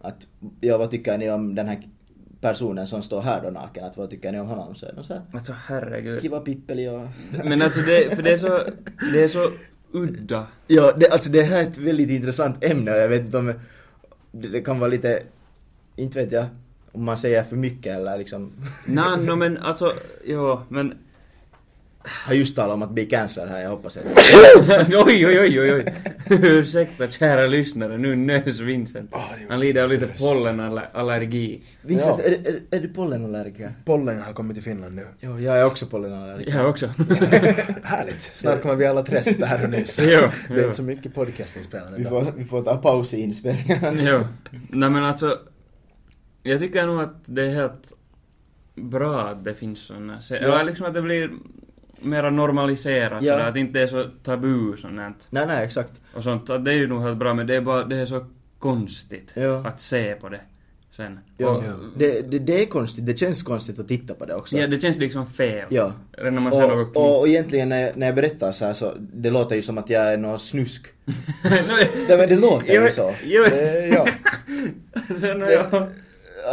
[0.00, 0.26] att
[0.60, 1.88] ja vad tycker ni om den här
[2.40, 3.84] personen som står här då naken?
[3.84, 4.74] Att vad tycker ni om honom?
[4.74, 6.22] Så är de såhär, Alltså herregud.
[6.22, 7.00] kiva pippeli och...
[7.44, 8.60] Men alltså det, för det är så,
[9.12, 9.50] det är så
[9.94, 10.46] udda.
[10.66, 13.54] Ja, det, alltså det här är ett väldigt intressant ämne och jag vet inte om
[14.32, 15.22] det, det kan vara lite,
[15.96, 16.46] inte vet jag,
[16.92, 18.52] om man säger för mycket eller liksom
[18.86, 19.92] Nej, no, men alltså,
[20.24, 20.94] jo, men...
[22.06, 24.04] har just talat om att bli cancer här, jag hoppas att
[25.06, 25.94] oj, oj, oj, oj, oj.
[26.30, 29.14] Ursäkta kära lyssnare, nu nös Vincent.
[29.14, 31.62] Ah, Han lider av lite pollenallergi.
[31.82, 33.72] Vincent, är, är, är du pollenallergiker?
[33.84, 35.06] Pollen har kommit till Finland nu.
[35.20, 36.56] Jo, jag är också pollenallergiker.
[36.58, 36.86] Jag också.
[37.82, 38.20] Härligt!
[38.22, 40.02] Snart kommer vi alla tre sitta här och nysa.
[40.04, 40.62] Jo, Det är jo.
[40.64, 43.98] inte så mycket podcastinspelande Vi får, vi får ta paus i inspelningen.
[44.06, 44.20] jo.
[44.68, 45.38] Nej men alltså,
[46.42, 47.92] jag tycker nog att det är helt
[48.74, 50.36] bra att det finns såna, Ja.
[50.36, 51.30] eller liksom att det blir
[52.04, 53.32] mera normaliserat Ja.
[53.32, 54.96] sådär, att det inte är så tabu sånt
[55.30, 55.92] nej, nej, exakt.
[56.14, 58.04] och sånt, att det är ju nog helt bra men det är bara, det är
[58.06, 58.26] så
[58.58, 59.66] konstigt Ja.
[59.66, 60.40] att se på det
[60.90, 61.18] sen.
[61.36, 61.62] Ja, Och.
[61.96, 64.56] Det, det, det är konstigt, det känns konstigt att titta på det också.
[64.56, 65.66] ja, det känns liksom fel.
[65.70, 65.92] Ja.
[66.12, 68.74] Redan när man ser Och, och, och egentligen när jag, när jag berättar så här
[68.74, 70.86] så, det låter ju som att jag är någon snusk.
[72.08, 73.14] Nej, men det låter ju så.
[73.24, 73.44] Jo,
[73.92, 74.06] ja.
[74.92, 75.88] alltså, Det, ja.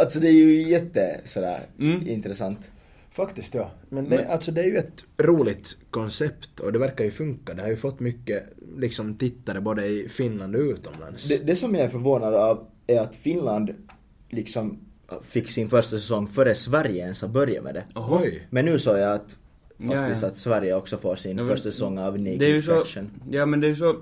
[0.00, 2.08] alltså det är ju jätte sådär Mm.
[2.08, 2.70] intressant.
[3.12, 3.70] Faktiskt ja.
[3.88, 7.54] Men det, alltså, det är ju ett roligt koncept och det verkar ju funka.
[7.54, 8.44] Det har ju fått mycket
[8.76, 11.28] liksom, tittare både i Finland och utomlands.
[11.28, 13.74] Det, det som jag är förvånad av är att Finland
[14.30, 14.78] liksom
[15.22, 17.84] fick sin första säsong före Sverige ens har börjat med det.
[17.94, 18.46] Oj!
[18.50, 19.38] Men nu såg jag att
[19.76, 20.28] Ja, faktiskt ja.
[20.28, 23.10] att Sverige också får sin Ja, men första säsong av Naked Attraction.
[23.30, 23.96] ja men det är ju så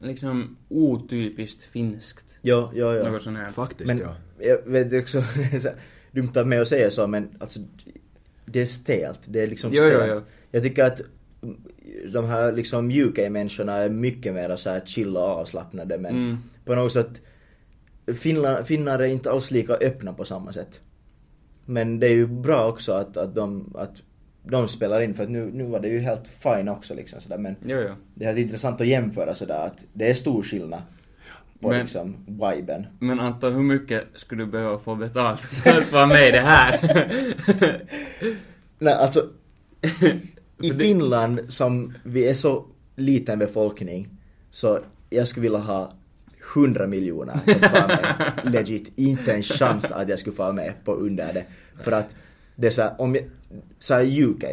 [0.00, 2.24] liksom otypiskt finskt.
[2.42, 3.12] Jo, jo, jo.
[3.12, 3.50] Något sånt här.
[3.50, 4.14] Faktiskt Men ja.
[4.38, 5.18] jag vet också,
[6.12, 7.60] dumt av mig att säga så men alltså
[8.46, 9.20] det är stelt.
[9.26, 10.12] Det är liksom Jo, jo, stelt.
[10.14, 10.20] jo.
[10.50, 11.00] Jag tycker att
[12.12, 16.38] de här liksom UK-människorna är mycket mer så här chill och avslappnade men Mm.
[16.64, 17.10] på något sätt
[18.14, 20.80] Finland, finnar är inte alls lika öppna på samma sätt.
[21.64, 24.02] Men det är ju bra också att, att, de, att
[24.42, 27.38] de spelar in för att nu, nu var det ju helt fine också liksom sådär
[27.38, 27.94] men Jo, jo.
[28.14, 30.80] det är intressant att jämföra sådär att det är stor skillnad
[31.60, 32.86] på Men- liksom viben.
[32.98, 36.40] Men Anton, hur mycket skulle du behöva få betalt för att vara med i det
[36.40, 36.80] här?
[38.78, 39.28] Nej alltså
[40.62, 42.64] i Finland som vi är så
[42.96, 44.08] liten befolkning
[44.50, 45.92] så jag skulle vilja ha
[46.56, 48.44] 100 miljoner för att.
[48.52, 51.44] Legit, inte en chans att jag skulle få med på under det.
[51.82, 52.14] För att
[52.56, 53.24] det är såhär, om jag,
[53.78, 54.44] såhär UK,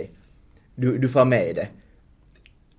[0.75, 1.67] du, du får med i det.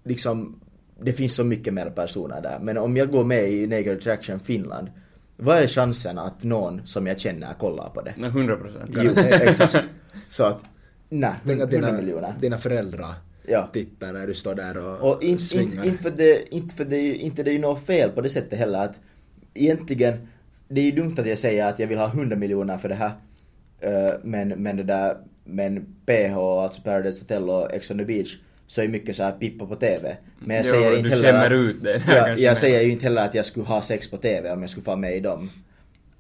[0.05, 0.61] Liksom,
[1.01, 2.59] det finns så mycket mer personer där.
[2.59, 4.89] Men om jag går med i Naked Attraction Finland,
[5.37, 8.15] vad är chansen att någon som jag känner kollar på det?
[8.17, 8.91] Nej, 100 procent.
[8.95, 9.89] Jo, exakt.
[10.31, 10.61] Så att,
[11.09, 12.35] nej, Tänk att 100 dina, miljoner.
[12.41, 13.15] dina föräldrar
[13.49, 13.69] Ja.
[13.73, 15.73] tittar när du står där och, Och inte, svingar.
[15.75, 18.31] inte, inte för det, inte för det, inte det är ju något fel på det
[18.31, 19.01] sättet heller att
[19.55, 20.29] egentligen,
[20.69, 22.95] det är ju dumt att jag säger att jag vill ha 100 miljoner för det
[22.95, 23.13] här.
[23.81, 28.37] eh, men, men det där, men PH, alltså Paradise Hotel och Ex on the Beach,
[28.67, 30.17] så är mycket så här pippa på TV.
[30.39, 32.55] Men jag Jo, säger du inte heller att, ut det Jag mer.
[32.55, 34.97] säger ju inte heller att jag skulle ha sex på TV om jag skulle få
[34.97, 35.51] med i dem.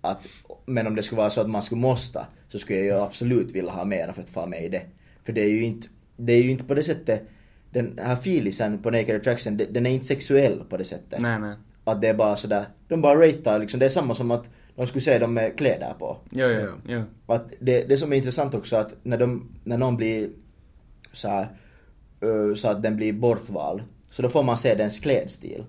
[0.01, 0.27] Att,
[0.67, 3.53] men om det skulle vara så att man skulle måste, så skulle jag ju absolut
[3.53, 4.83] vilja ha mera för att få med i det.
[5.25, 7.23] För det är ju inte, det är ju inte på det sättet,
[7.71, 11.21] den här filisen på Naked Attraction, den är inte sexuell på det sättet.
[11.21, 11.55] Nej, nej.
[11.85, 14.87] Att det är bara sådär, de bara ratear liksom, det är samma som att de
[14.87, 16.19] skulle se dem med kläder på.
[16.31, 17.03] Jo, jo, jo.
[17.27, 20.29] Att det, det som är intressant också att när, de, när någon blir
[21.13, 21.47] så här, ö,
[22.57, 25.65] så att den blir bortvald, så då får man se dens klädstil.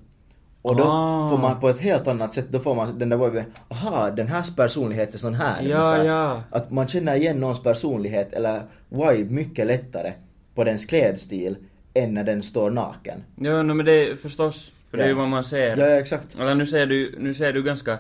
[0.62, 1.30] Och då Ah.
[1.30, 4.28] får man på ett helt annat sätt, då får man den där viben, aha, den
[4.28, 6.44] här personlighet är sån här Ja, ja.
[6.52, 10.14] Att man känner igen någons personlighet eller vibe mycket lättare
[10.56, 11.58] på dens klädstil
[11.94, 13.24] än när den står naken.
[13.36, 14.72] Jo, no, men det är förstås.
[14.92, 15.20] För det är ju Ja.
[15.20, 15.78] vad man ser.
[15.78, 16.36] Ja, ja exakt.
[16.40, 17.98] Eller nu ser du, nu ser du ganska...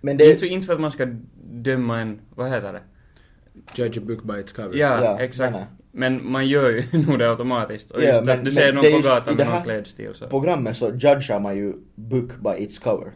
[0.00, 1.06] Men det, Inte, inte för att man ska
[1.52, 2.80] döma en, vad heter det?
[3.74, 4.76] Judge a book by its cover.
[4.76, 5.52] Ja, Ja, exakt.
[5.52, 5.79] nej, nej.
[5.92, 7.90] Men man gör ju nog det automatiskt.
[7.90, 10.26] Och Ja, just men- att du men ser någon på gatan med någon klädstil så...
[10.26, 13.12] programmet så judgar man ju book by its cover.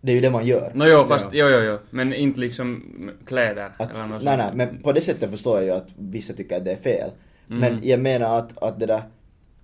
[0.00, 0.70] Det är ju det man gör.
[0.74, 1.48] Nå jo, fast, Ja.
[1.48, 1.78] jo, jo, jo.
[1.90, 2.82] Men inte liksom
[3.26, 6.32] kläder Att, eller något nej, nej, men på det sättet förstår jag ju att vissa
[6.32, 7.10] tycker att det är fel.
[7.50, 7.60] Mm.
[7.60, 9.02] Men jag menar att, att det där,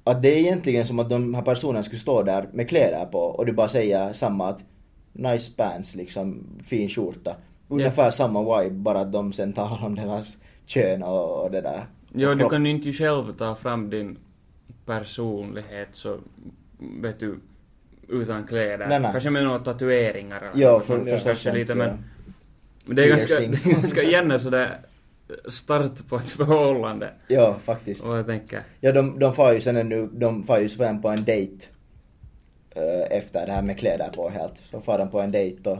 [0.04, 3.18] att det är egentligen som att de här personerna skulle stå där med kläder på
[3.18, 4.64] och du bara säger samma att
[5.12, 7.36] nice pants liksom, fin skjorta.
[7.68, 10.36] Ungefär samma vibe, bara att de sen tar hand om deras
[10.66, 11.86] kön och, och det där.
[12.18, 14.18] Jo, och du kan ju inte själv ta fram din
[14.86, 16.18] personlighet så,
[16.78, 17.38] vet du,
[18.08, 18.86] utan kläder.
[18.86, 19.12] Nej, nej.
[19.12, 21.76] Kanske med några tatueringar eller Ja, något för, förstås kanske lite, ja.
[21.76, 22.04] men,
[22.84, 24.78] men det är ganska, det är ganska gärna sådär
[25.48, 27.10] start på ett förhållande.
[27.28, 28.04] Ja, faktiskt.
[28.04, 31.08] Och jag tänker, Ja, de, de far ju sen ännu, de far ju sen på
[31.08, 31.66] en dejt
[32.70, 34.62] eh, efter det här med kläder på helt.
[34.70, 35.78] Så far de på en dejt och,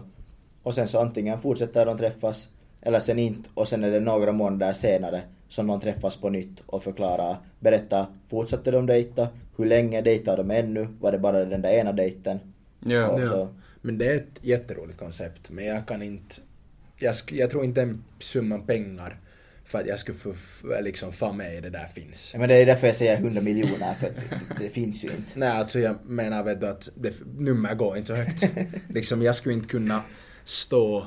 [0.62, 2.48] och sen så antingen fortsätter de träffas
[2.82, 6.60] eller sen inte och sen är det några månader senare som de träffas på nytt
[6.66, 11.62] och förklarar, berättar, fortsatte de dejta, hur länge dejtade de ännu, var det bara den
[11.62, 12.38] där ena dejten?
[12.80, 13.20] ja.
[13.20, 13.48] Ja.
[13.80, 16.34] Men det är ett jätteroligt koncept, men jag kan inte...
[16.96, 19.16] Jag, sk- jag tror inte en summa pengar
[19.64, 20.34] för att jag skulle få
[20.82, 22.30] liksom få med i det där finns.
[22.32, 24.24] Ja, men det är därför jag säger 100 miljoner för att
[24.60, 25.38] det finns ju inte.
[25.38, 28.48] Nej, alltså jag menar vet du att det, nummer går inte så högt.
[28.88, 30.02] liksom jag skulle inte kunna
[30.44, 31.06] stå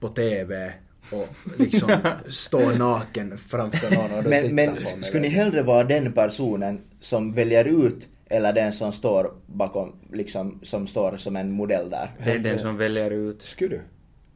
[0.00, 0.72] på TV
[1.12, 1.90] och liksom
[2.28, 4.80] stå naken framför någon och då Men, men på mig.
[5.02, 10.60] skulle ni hellre vara den personen som väljer ut eller den som står bakom, liksom,
[10.62, 12.10] som står som en modell där?
[12.24, 13.42] Det är den som väljer ut.
[13.42, 13.80] Skulle du?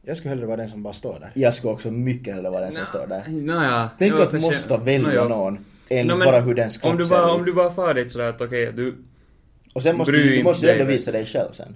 [0.05, 1.31] Jag skulle hellre vara den som bara står där.
[1.35, 3.23] Jag skulle också mycket hellre vara den som Nå, står där.
[3.27, 3.89] Nåja.
[3.99, 5.27] Tänk jo, att du kanske- måste välja ja.
[5.27, 5.53] någon
[5.89, 7.39] Nå, men bara hur dens kropp om du ser bara, ut.
[7.39, 8.95] Om du bara far dit sådär att okej, du...
[9.73, 11.75] Och sen måste du, du måste ju ändå visa dig själv sen.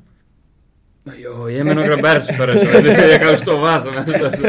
[1.07, 4.41] Nå, Jo, ge mig några bärs före så jag kan stå var som helst.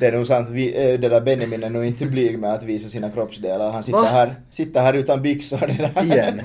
[0.00, 2.64] Det är nog sant, vi, äh, det där Benjamin är nog inte blyg med att
[2.64, 3.70] visa sina kroppsdelar.
[3.72, 4.04] Han sitter Va?
[4.04, 5.66] här, sitter här utan byxor.
[5.66, 6.04] Det där.
[6.04, 6.40] Igen.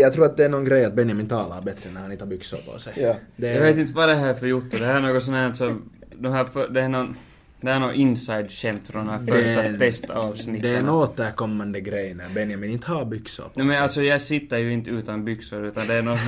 [0.00, 2.30] Jag tror att det är någon grej att Benjamin talar bättre när han inte har
[2.30, 2.92] byxor på sig.
[2.96, 3.14] Ja.
[3.36, 4.76] Det Jag vet inte vad det här är för jotto.
[4.78, 5.90] Det här är något sånt här som...
[6.18, 7.16] De här för, det är någon...
[7.60, 10.62] Det är någon inside-skämt från de här första testavsnitten.
[10.62, 13.82] Det är en återkommande grej när Benjamin inte har byxor på Nej men sig.
[13.82, 16.18] alltså jag sitter ju inte utan byxor utan det är här...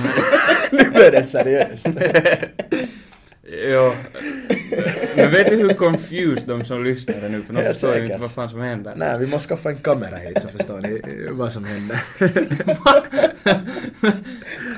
[0.93, 1.87] Nu är det seriöst.
[3.51, 3.93] jo.
[5.15, 7.41] Men vet du hur confused de som lyssnar är nu?
[7.41, 8.09] För de Helt förstår ju säkert.
[8.09, 8.93] inte vad fan som händer.
[8.95, 12.01] Nej, vi måste skaffa en kamera hit så förstår ni vad som händer.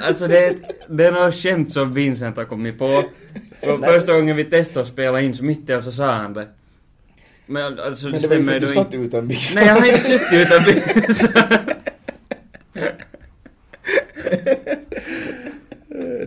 [0.03, 3.03] Alltså det är, ett, det är något skämt som Vincent har kommit på.
[3.61, 6.33] För första gången vi testade att spela in så mitt i allt så sa han
[6.33, 6.47] det.
[7.45, 8.97] Men alltså det Men det ju stämmer ju du då satt inte.
[8.97, 9.55] utan byxor.
[9.59, 11.29] Nej jag har inte suttit utan byxor.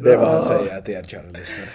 [0.02, 1.68] Det är vad han säger till er kära lyssnare.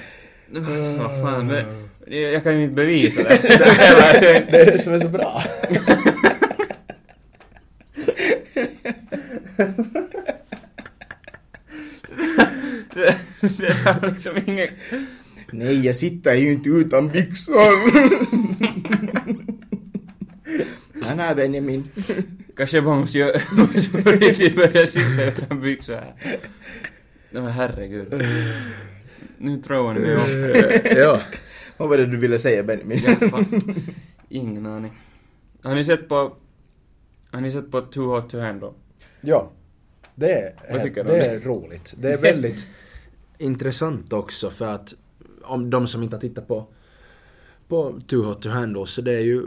[0.56, 1.66] Alltså, vad fan, men,
[2.08, 3.30] jag jag kan ju inte bevisa det.
[4.52, 5.44] Det är det som är så bra.
[12.94, 14.72] det, det har liksom inget...
[15.52, 17.56] Nej, jag sitter ju inte utan byxor.
[20.94, 21.90] Nej, nej Benjamin.
[22.58, 23.42] Kanske jag bara måste göra...
[23.52, 26.14] måste på riktigt börja sitta utan byxor här.
[27.32, 28.14] Nej men herregud.
[29.38, 30.18] Nu tror ni mig
[30.98, 31.22] ja.
[31.78, 33.00] Vad var det du ville säga Benjamin?
[33.00, 33.62] Fan.
[34.30, 34.92] Ingen aning.
[35.64, 36.36] Har ni sett på...
[37.32, 38.70] Har ni sett på Too Hot To Handle?
[39.22, 39.52] Ja.
[40.16, 40.54] Det är,
[41.04, 41.94] det är roligt.
[41.98, 42.68] Det är väldigt
[43.38, 44.94] intressant också för att
[45.44, 46.68] om de som inte har tittat på
[47.68, 49.44] på Too Hot To Handle så det är ju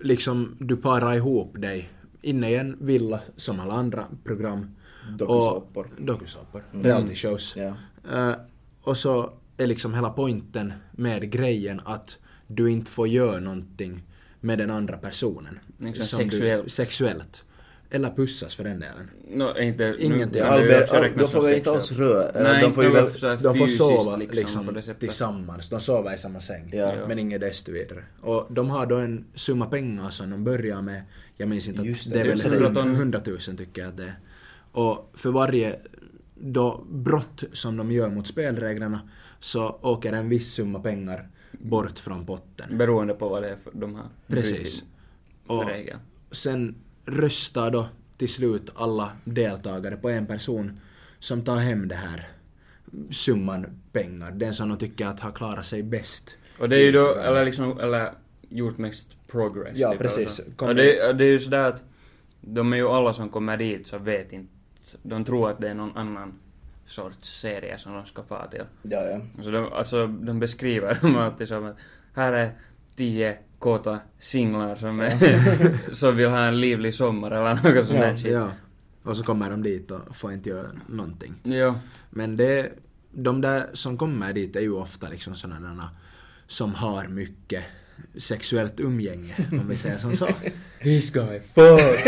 [0.00, 1.90] liksom du parar ihop dig
[2.22, 4.70] inne i en villa som alla andra program.
[5.18, 5.88] Dokusåpor.
[5.98, 6.64] Dokusåpor.
[6.72, 6.84] Mm.
[6.84, 7.56] Reality shows.
[7.56, 7.74] Ja.
[8.12, 8.32] Eh,
[8.82, 14.02] och så är liksom hela poängen med grejen att du inte får göra någonting
[14.40, 15.58] med den andra personen.
[15.78, 16.72] Liksom Som du- sexuellt.
[16.72, 17.44] sexuellt.
[17.92, 19.10] Eller pussas för den delen.
[19.30, 19.96] No, inte...
[19.98, 20.42] Ingenting.
[20.42, 21.90] Albert, Al- de får väl inte sexuellt.
[21.90, 22.42] alls röra?
[22.42, 23.42] Nej, de får ju inte väl...
[23.42, 25.00] De får sova liksom, liksom, på det sättet.
[25.00, 25.68] tillsammans.
[25.70, 26.70] De sover i samma säng.
[26.72, 26.94] Ja.
[26.96, 27.06] Ja.
[27.08, 28.04] Men inget desto vidare.
[28.20, 31.02] Och de har då en summa pengar som de börjar med.
[31.36, 33.20] Jag minns inte att det, det är det är väl så bra att de- 100
[33.26, 34.14] 000 tycker jag att det är.
[34.72, 35.76] Och för varje
[36.40, 39.00] då brott som de gör mot spelreglerna
[39.40, 42.78] så åker en viss summa pengar bort från potten.
[42.78, 44.82] Beroende på vad det är för de har Precis.
[45.46, 45.98] Och regel.
[46.30, 46.74] sen
[47.04, 50.80] röstar då till slut alla deltagare på en person
[51.18, 52.28] som tar hem det här
[53.10, 54.30] summan pengar.
[54.30, 56.36] Den som de tycker att har klarat sig bäst.
[56.58, 58.12] Och det är ju då, eller liksom, eller
[58.48, 59.72] gjort mest progress.
[59.74, 60.26] Ja, typ, precis.
[60.26, 60.64] alltså.
[60.66, 61.82] Och det, och det är ju sådär att
[62.40, 64.52] de är ju alla som kommer dit så vet inte,
[65.02, 66.32] de tror att det är någon annan
[66.86, 68.64] sorts serie som de ska få till.
[68.82, 69.20] Ja, ja.
[69.42, 71.76] Så de, alltså, de beskriver dem alltid som att
[72.14, 72.52] här är
[72.96, 75.14] tio kåta singlar som, är,
[75.94, 78.32] som vill ha en livlig sommar eller något sånt där shit.
[78.32, 78.50] Ja.
[79.02, 81.34] Och så kommer de dit och får inte göra någonting.
[81.42, 81.74] Jo.
[82.10, 82.72] Men det,
[83.10, 85.90] de där som kommer dit är ju ofta liksom sådana
[86.46, 87.64] som har mycket
[88.16, 90.28] sexuellt umgänge, om vi säger som så.
[90.82, 92.04] This guy fucks.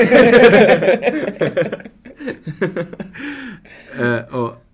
[4.01, 4.65] Eh, och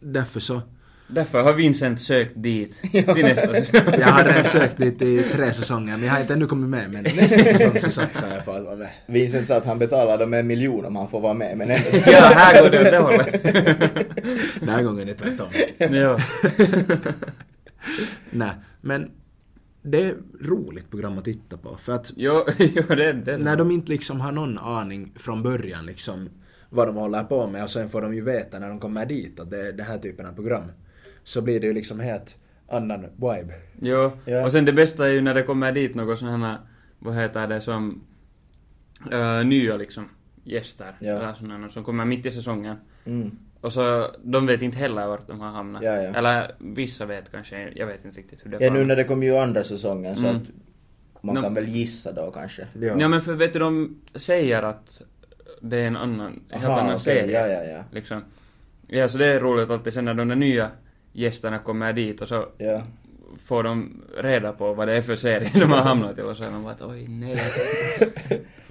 [0.00, 0.62] därför så
[1.08, 3.80] Därför har Vincent sökt dit till nästa säsong.
[3.98, 6.90] Jag har redan sökt dit i tre säsonger men jag har inte ännu kommit med
[6.92, 8.90] men nästa säsong så satsar jag på att vara med.
[9.06, 11.88] Vincent sa att han betalar dem en miljon om han får vara med men ändå.
[12.06, 13.42] Ja, här går det åt det hållet.
[14.60, 15.48] Den här gången är det tvärtom.
[15.78, 16.18] ja.
[18.30, 19.10] Nej, men
[19.82, 23.38] det är roligt program att titta på för att Jo, jo, det det.
[23.38, 26.28] när de inte liksom har någon aning från början liksom
[26.74, 29.40] vad de håller på med och sen får de ju veta när de kommer dit
[29.40, 30.64] att det är den här typen av program.
[31.24, 32.36] Så blir det ju liksom helt
[32.68, 33.54] annan vibe.
[33.80, 34.44] Jo, Ja.
[34.44, 36.58] och sen det bästa är ju när det kommer dit något sådana här,
[36.98, 38.04] vad heter det, som
[39.12, 40.08] äh, nya liksom
[40.44, 40.92] gäster.
[40.98, 41.12] Ja.
[41.12, 42.76] Eller sådana som kommer mitt i säsongen.
[43.04, 43.30] Mm.
[43.60, 45.82] Och så, de vet inte heller vart de har hamnat.
[45.82, 46.14] Ja, ja.
[46.14, 48.78] Eller vissa vet kanske, jag vet inte riktigt hur det Ja var.
[48.78, 50.36] nu när det kommer ju andra säsongen så Mm.
[51.14, 51.42] att man No.
[51.42, 52.66] kan väl gissa då kanske.
[52.80, 53.08] Ja.
[53.08, 55.02] men för vet du, de säger att
[55.64, 57.40] det är en annan, en helt Aha, annan okej, serie.
[57.40, 57.84] ja, ja, ja.
[57.90, 58.20] Liksom.
[58.86, 60.70] Ja, så det är roligt alltid sen när de där nya
[61.12, 62.82] gästerna kommer dit och så Ja.
[63.44, 66.44] får de reda på vad det är för serie de har hamnat i och så
[66.44, 67.36] är man bara att oj nej.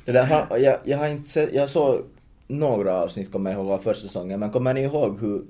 [0.06, 2.02] Det där, har- jag, jag har inte sett, jag såg
[2.48, 5.42] några avsnitt kommer jag ihåg av första säsongen men kommer ni ihåg hur,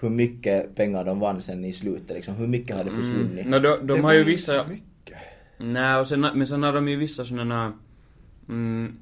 [0.00, 2.34] hur mycket pengar de vann sen i slutet liksom?
[2.34, 3.46] Hur mycket hade försvunnit?
[3.46, 3.50] Mm.
[3.50, 4.66] No, de, de Det har ju vissa...
[5.58, 7.72] Nej, och sen, men sen har de ju vissa sådana
[8.48, 8.96] mm,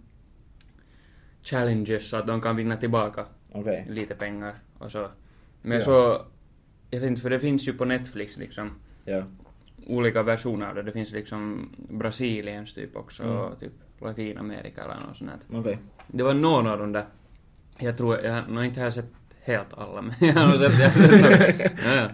[1.44, 3.86] challenges så att de kan vinna tillbaka Okej.
[3.90, 5.08] lite pengar och så.
[5.62, 5.84] Men Ja.
[5.84, 6.22] så,
[6.90, 8.70] jag vet inte, för det finns ju på Netflix liksom
[9.04, 9.22] Ja.
[9.86, 10.82] olika versioner av det.
[10.82, 13.36] Det finns liksom Brasiliens typ också Mm.
[13.36, 15.30] och typ Latinamerika eller något sånt.
[15.30, 15.58] här.
[15.60, 15.78] Okej.
[16.06, 17.04] Det var någon av de där,
[17.78, 19.10] jag tror, jag har nog inte har sett
[19.42, 22.08] helt alla men jag har sett, jag har sett ja, ja.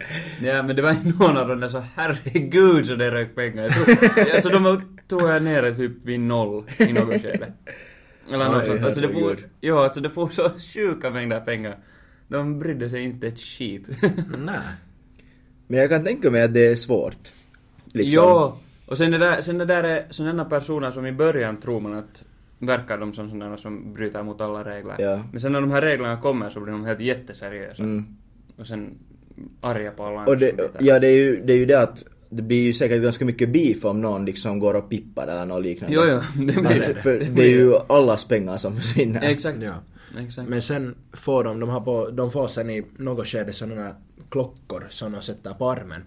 [0.53, 3.63] ja men det var någon av de där så herregud så det rök pengar.
[3.63, 7.53] Jag tror, alltså de var, tror jag nere typ vid noll i något skede.
[8.33, 8.83] Eller något sånt.
[8.83, 11.79] Alltså det får, ja alltså det får så sjuka mängder pengar.
[12.29, 13.89] De brydde sig inte ett skit.
[14.39, 14.61] Nej.
[15.67, 17.33] Men jag kan tänka mig att det är svårt.
[17.85, 18.23] Liksom.
[18.25, 21.81] Jo, och sen det där, sen det där är sådana personer som i början tror
[21.81, 22.25] man att
[22.59, 24.97] verkar de som sådana som bryter mot alla regler.
[24.99, 25.23] Ja.
[25.33, 27.83] Men sen när de här reglerna kommer så blir de helt jätteseriösa.
[27.83, 28.07] Mm.
[28.57, 28.99] Och sen
[29.61, 30.79] arga på alla andra Och det, som bryter.
[30.81, 33.49] ja, det är, ju, det är ju det att det blir ju säkert ganska mycket
[33.53, 35.97] beef om någon liksom går och pippar eller något liknande.
[35.97, 37.03] Jo, jo, det blir det.
[37.03, 39.23] för det är ju allas pengar som försvinner.
[39.23, 39.59] Exakt.
[39.63, 39.75] Ja.
[40.19, 40.49] Exakt.
[40.49, 43.95] Men sen får de, de, har på, de får sen i något skede sådana
[44.29, 46.03] klockor som de sätter på armen.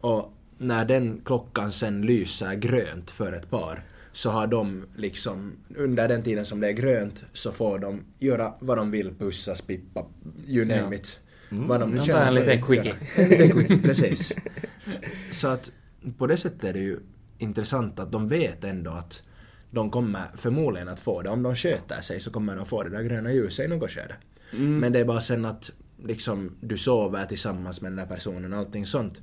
[0.00, 6.08] Och när den klockan sen lyser grönt för ett par så har de liksom, under
[6.08, 10.06] den tiden som det är grönt så får de göra vad de vill, pussas, pippa,
[10.46, 10.94] you name Ja.
[10.94, 11.18] it.
[11.54, 12.94] Vad de tar känner en liten quickie.
[13.16, 14.32] En liten quickie, precis.
[15.30, 15.70] Så att
[16.18, 16.98] på det sättet är det ju
[17.38, 19.22] intressant att de vet ändå att
[19.70, 21.30] de kommer förmodligen att få det.
[21.30, 24.14] Om de sköter sig så kommer de få det där gröna ljuset i något skede.
[24.52, 24.78] Mm.
[24.78, 25.70] Men det är bara sen att
[26.04, 29.20] liksom du sover tillsammans med den där personen och allting sånt.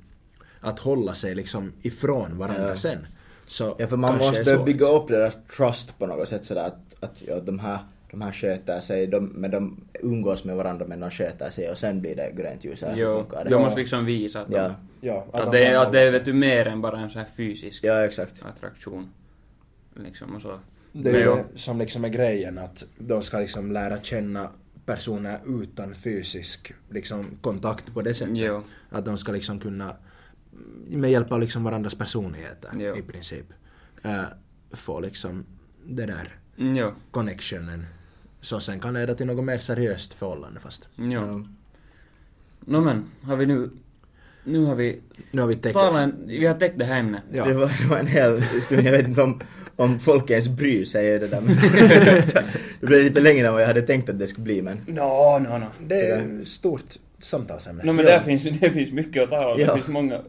[0.60, 2.76] Att hålla sig liksom ifrån varandra Ja.
[2.76, 3.06] sen.
[3.46, 7.22] Så Ja, för man måste bygga upp deras trust på något sätt sådär att, att
[7.26, 7.78] ja, de, här,
[8.10, 11.78] de här sköter sig, de, men de umgås med varandra men de sköter sig och
[11.78, 12.82] sen blir det grönt ljus.
[12.82, 13.50] Eller Jo, funkar det?
[13.50, 16.12] de måste liksom visa att, de, Ja, Ja, att, de det, är- att det är
[16.12, 18.42] vet du, mer än bara en sån här fysisk ja exakt.
[18.44, 19.10] attraktion.
[19.94, 20.58] Liksom och så.
[20.92, 24.50] Det är ju det som liksom är grejen att de ska liksom lära känna
[24.86, 28.36] personer utan fysisk liksom, kontakt på det sättet.
[28.36, 28.62] Jo.
[28.90, 29.96] Att de ska liksom kunna
[30.88, 32.96] med hjälp av liksom varandras personligheter Jo.
[32.96, 33.46] i princip
[34.02, 34.22] äh,
[34.70, 35.44] få liksom
[35.86, 36.92] det där Mm, Jo.
[37.10, 37.86] connectionen
[38.40, 40.88] som sen kan leda till något mer seriöst förhållande fast.
[40.96, 41.12] Jo.
[41.12, 41.44] Ja.
[42.60, 43.70] Nå men, har vi nu...
[44.44, 45.00] Nu har vi...
[45.30, 45.76] Nu har vi täckt...
[45.76, 47.22] En, vi har täckt det här ämnet.
[47.32, 47.44] Ja.
[47.44, 49.40] Det, var, det var en hel stund, jag vet inte om,
[49.76, 51.56] om folk ens bryr sig det där men
[52.80, 55.38] det blev lite längre än vad jag hade tänkt att det skulle bli men Nå,
[55.38, 55.66] nå, nå.
[55.86, 56.84] Det är ett stort
[57.18, 57.84] samtalsämne.
[57.84, 58.10] No, men Ja.
[58.10, 59.60] där finns, det finns mycket att tala om.
[59.60, 59.66] Ja.
[59.66, 60.20] Det finns många,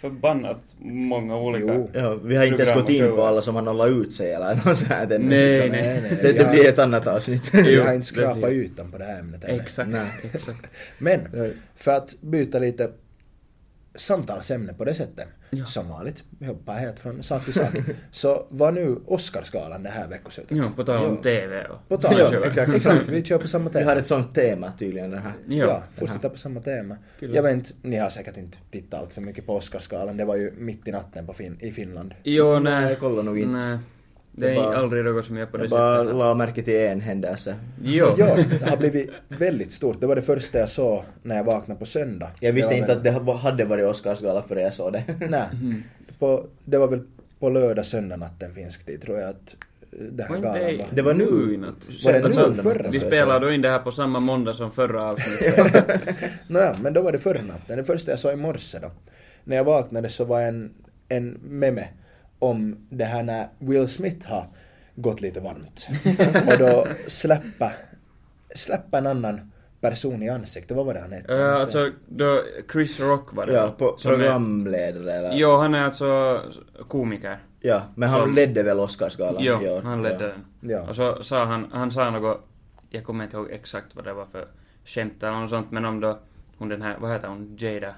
[0.00, 1.74] förbannat många olika...
[1.74, 1.90] Jo.
[1.94, 4.54] ja, vi har inte ens gått in på alla som har nollat ut sig eller
[4.54, 5.70] något sånt här ännu, Nej, liksom.
[5.70, 6.00] nej.
[6.02, 7.54] nej, Det, det blir ett annat avsnitt.
[7.54, 9.60] Vi har inte skrapat ytan på det här ämnet ännu.
[9.60, 10.10] Exakt, Nej.
[10.32, 10.66] exakt.
[10.98, 11.20] Men,
[11.76, 12.90] för att byta lite
[13.94, 15.64] samtalsämne på det sättet, Ja.
[15.66, 17.70] som vanligt, vi hoppar helt från sak till sak,
[18.10, 20.56] så var nu Oscarsgalan det här veckoslutet.
[20.56, 21.16] Jo, på tal om.
[21.22, 21.88] TV och...
[21.88, 22.74] På tal om, Ja, exakt.
[22.74, 23.90] exakt, vi kör på samma Vi tema.
[23.90, 25.32] har ett sånt tema tydligen den här.
[25.46, 25.66] Jo.
[25.66, 26.96] Ja, fortsätta på samma tema.
[27.20, 27.34] Kyllä.
[27.36, 30.36] Jag vet inte, ni har säkert inte tittat allt för mycket på Oscarsgalan, det var
[30.36, 32.14] ju mitt i natten på fin- i Finland.
[32.22, 32.90] Jo, Nej, nej.
[32.90, 33.50] jag kollar nog inte.
[33.58, 33.78] Nej.
[34.40, 36.16] Det är bara- aldrig något som jag på det Jag bara sättet...
[36.16, 37.54] la märke till en händelse.
[37.84, 38.06] Jo.
[38.18, 40.00] Ja, det har blivit väldigt stort.
[40.00, 42.30] Det var det första jag såg när jag vaknade på söndag.
[42.40, 45.04] Jag visste var inte väl- att det hade varit Oscarsgala före jag såg det.
[45.28, 45.42] Nej.
[46.18, 47.00] På, det var väl
[47.38, 49.54] på lördag söndag natten finsk tid tror jag att
[49.90, 50.86] den här galan det, var.
[50.94, 51.54] Det var nu.
[51.54, 51.74] i natt?
[52.04, 53.38] Var det nu Alltså, eller förra, Vi jag säga?
[53.38, 55.84] då in det här på samma måndag som förra avsnittet.
[56.48, 57.76] Nåja, men då var det förra natten.
[57.78, 58.90] Det första jag sa i morse då.
[59.44, 60.70] När jag vaknade så var en,
[61.08, 61.88] en meme
[62.38, 64.46] om det här när Will Smith har
[64.94, 65.88] gått lite varmt.
[66.52, 67.72] och då släppa,
[68.54, 70.76] släppa en annan person i ansiktet.
[70.76, 71.32] Vad var det han hette?
[71.34, 75.32] Uh, alltså, då Chris Rock var det Ja, på, programledare eller?
[75.32, 76.40] Jo, han är alltså
[76.88, 77.38] komiker.
[77.60, 79.82] Ja, men han Som- ledde väl Oscarsgalan Jo, i år.
[79.82, 80.32] han ledde ja.
[80.60, 80.70] den.
[80.70, 80.88] Ja.
[80.88, 82.48] Och så sa han, han sa något,
[82.90, 84.48] jag kommer inte ihåg exakt vad det var för
[84.84, 86.18] skämt eller något sånt, men om då
[86.58, 87.94] hon den här, vad heter hon, Jada?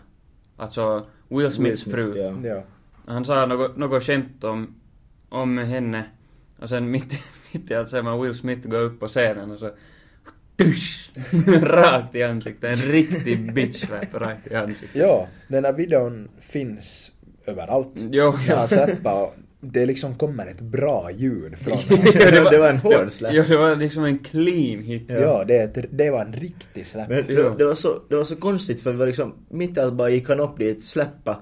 [0.56, 2.12] Alltså Will Smiths Will fru.
[2.12, 2.54] Smith, ja.
[2.54, 2.62] Ja.
[3.06, 4.74] Han sa något, något skämt om,
[5.28, 6.04] om henne,
[6.58, 7.18] och sen mitt,
[7.52, 9.70] mitt i allt ser man Will Smith gå upp på scenen och så
[10.56, 11.10] Dusch!
[11.62, 15.00] rakt i ansiktet, en riktig bitch slap rakt i ansiktet.
[15.00, 17.12] ja, den här videon finns
[17.46, 17.92] överallt.
[17.96, 18.66] Jo, Jag har
[19.12, 21.78] och det liksom kommer ett bra ljud från
[22.14, 23.32] det, var, en hård släpp.
[23.34, 25.04] Jo, det var liksom en clean hit.
[25.08, 27.08] Ja, det, är ett, det var en riktig släpp.
[27.08, 27.42] Men Ja.
[27.42, 29.94] det, det, var så, det var så konstigt för det var liksom, mitt i allt
[29.94, 31.36] bara gick han upp dit, släppa,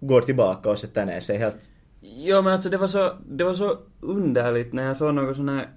[0.00, 1.56] går tillbaka och sätter ner sig helt...
[2.00, 5.48] Jo men alltså det var så, det var så underligt när jag såg något sån
[5.48, 5.68] här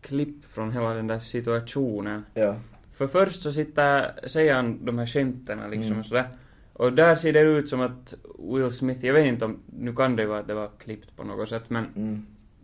[0.00, 2.24] klipp från hela den där situationen.
[2.34, 2.56] Ja.
[2.92, 6.28] För först så sitter, säger han de här skämten liksom och sådär.
[6.72, 10.16] Och där ser det ut som att Will Smith, jag vet inte om, nu kan
[10.16, 11.84] det ju vara att det var klippt på något sätt men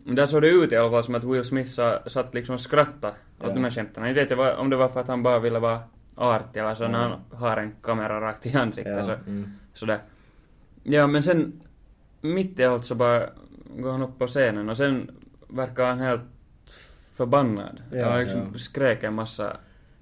[0.03, 0.15] Mm.
[0.15, 2.61] där såg det ut i alla fall som att Will Smith sa, satt liksom och
[2.61, 3.53] skrattade åt Ja.
[3.53, 4.05] de här skämten.
[4.07, 5.79] Jag vet inte om det var för att han bara ville vara
[6.15, 9.05] artig eller så när han har en kamera rakt i ansiktet Ja.
[9.05, 9.51] så Mm.
[9.73, 9.99] sådär.
[10.83, 11.61] Ja, men sen
[12.21, 13.29] mitt i allt så bara
[13.77, 15.11] går han upp på scenen och sen
[15.47, 16.21] verkar han helt
[17.13, 17.81] förbannad.
[17.93, 18.59] Ja, han liksom ja.
[18.59, 19.57] skrek en massa...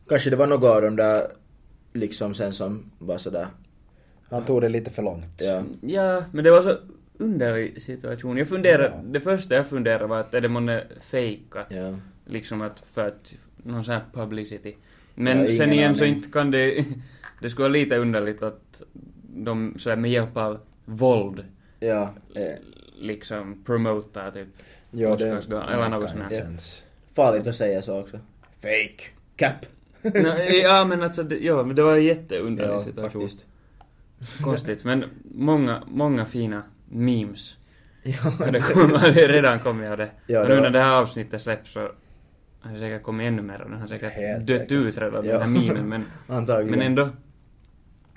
[0.10, 1.28] Kanske det var några av de där
[1.94, 3.48] liksom sen som var sådär,
[4.30, 5.42] Han tog det lite för långt.
[5.42, 5.64] ja.
[5.82, 6.76] Ja, men det var så
[7.18, 8.38] underlig situation.
[8.38, 9.02] Jag funderade, Ja.
[9.06, 11.68] det första jag funderade var att är det månne fejkat?
[11.70, 11.94] ja.
[12.26, 14.76] Liksom att för att, någon sån här publicity.
[15.16, 16.16] Men Ja, sen igen så aning.
[16.16, 16.86] inte kan det,
[17.42, 18.82] det skulle vara lite underligt att
[19.46, 21.46] de så med hjälp av våld
[21.80, 22.56] Ja, eh,
[23.00, 24.48] liksom promotar typ
[24.92, 26.58] Ja, det Oscarsgalan, eller något sånt här.
[27.16, 28.20] farligt att säga så också.
[28.62, 29.04] Fake.
[29.36, 29.56] Cap.
[30.02, 33.22] Nå, ja men alltså, det, ja, men det var en jätteunderlig Ja, situation.
[33.22, 33.46] faktiskt.
[34.44, 35.04] Konstigt, men
[35.36, 37.58] många, många fina memes
[38.04, 38.52] Ja, det
[39.14, 40.10] det redan kommit av det.
[40.28, 41.80] Ja, det nu när det här avsnittet släpps så
[42.62, 44.72] har det säkert kommit ännu mer och den har säkert Helt dött säkert.
[44.72, 45.40] ut redan Ja.
[45.40, 47.10] den här memen men, men ändå.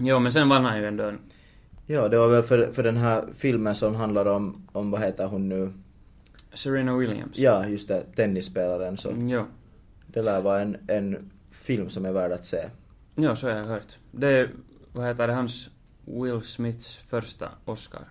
[0.01, 1.19] Jo men sen vann han ju ändå en,
[1.87, 5.27] Ja, det var väl för, för den här filmen som handlar om, om vad heter
[5.27, 5.73] hon nu?
[6.53, 7.39] Serena Williams.
[7.39, 8.97] Ja, just det, tennisspelaren.
[8.97, 9.45] Så Jo.
[10.07, 12.69] det lär vara en, en film som är värd att se.
[13.17, 13.99] Jo, så har jag hört.
[14.13, 14.51] Det är,
[14.93, 15.71] vad heter det, hans
[16.05, 18.03] Will Smiths första Oscar.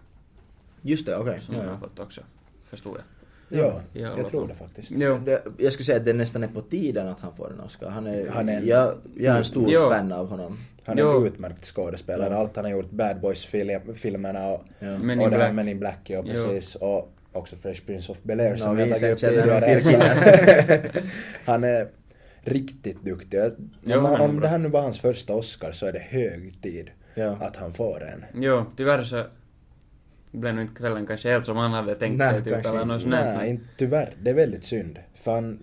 [0.82, 1.42] Just det, okej.
[1.42, 1.80] Som Ja, han har ja.
[1.80, 2.22] fått också,
[2.64, 3.04] förstod jag.
[3.50, 4.48] Ja, jag tror fall.
[4.48, 4.92] det faktiskt.
[4.96, 5.18] Jo.
[5.26, 7.90] Det, jag skulle säga att det nästan är på tiden att han får en Oscar.
[7.90, 9.90] Han är, Han är en- jag, jag är en stor Jo.
[9.90, 10.58] fan av honom.
[10.86, 11.18] Han är Jo.
[11.22, 12.36] en utmärkt skådespelare.
[12.38, 14.98] Allt han har gjort, Bad Boys-filmerna och, Ja.
[14.98, 15.54] Men och det här.
[15.54, 16.76] Men in Black, ja precis.
[16.76, 20.82] Och också Fresh Prince of Bel-Air No, som vi jag tagit upp tidigare.
[21.46, 21.88] han är
[22.42, 23.40] riktigt duktig.
[23.42, 23.52] Om,
[23.84, 24.42] Jo, om bra.
[24.42, 27.38] det här nu var hans första Oscar så är det hög tid Ja.
[27.42, 28.26] att han får en.
[28.44, 29.24] Jo, tyvärr så
[30.32, 32.86] blev nog inte kvällen kanske helt som han hade tänkt Nej, sig typ eller inte.
[32.86, 33.38] något sånt där.
[33.38, 34.14] Nej, inte, tyvärr.
[34.22, 35.00] Det är väldigt synd.
[35.16, 35.60] För han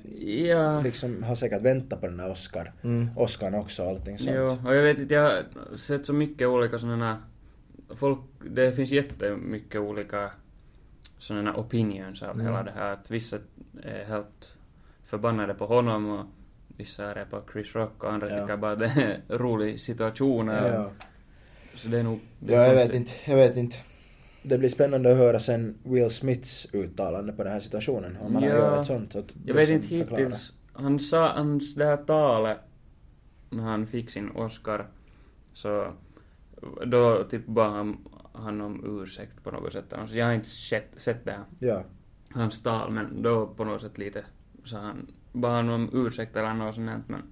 [0.49, 0.81] Ja.
[0.81, 2.73] liksom har säkert väntat på den här Oscar.
[2.85, 3.11] Mm.
[3.17, 4.31] Oscarn också och allting sånt.
[4.37, 7.23] Jo, och jag vet inte, jag har sett så mycket olika sådana
[7.97, 8.19] folk,
[8.51, 10.31] det finns jättemycket olika
[11.19, 12.47] sådana opinions av Mm.
[12.47, 12.93] hela det här.
[12.93, 13.37] Att vissa
[13.83, 14.57] är helt
[15.05, 16.27] förbannade på honom och
[16.77, 18.41] vissa är på Chris Rock och andra Ja.
[18.41, 20.47] tycker bara att det är en rolig situation.
[20.49, 20.91] Ja.
[21.75, 22.21] Så det är nog...
[22.39, 23.13] det Ja, jag vet inte.
[23.27, 23.77] Jag vet inte.
[24.49, 28.17] Det blir spännande att höra sen Will Smiths uttalande på den här situationen.
[28.17, 28.71] Om han har Ja.
[28.71, 29.17] gjort ett sånt.
[29.17, 30.23] Att Jag vet liksom inte förklara.
[30.29, 30.53] hittills.
[30.73, 32.59] Han sa, hans det här talet
[33.51, 34.87] när han fick sin Oscar
[35.53, 35.93] så
[36.87, 37.97] då typ bad han,
[38.33, 39.93] han om ursäkt på något sätt.
[39.93, 41.85] Alltså, jag har inte sett, sett det här, Ja.
[42.31, 44.25] hans tal men då på något sätt lite
[44.65, 47.23] sa han, bad han om ursäkt eller något sånt men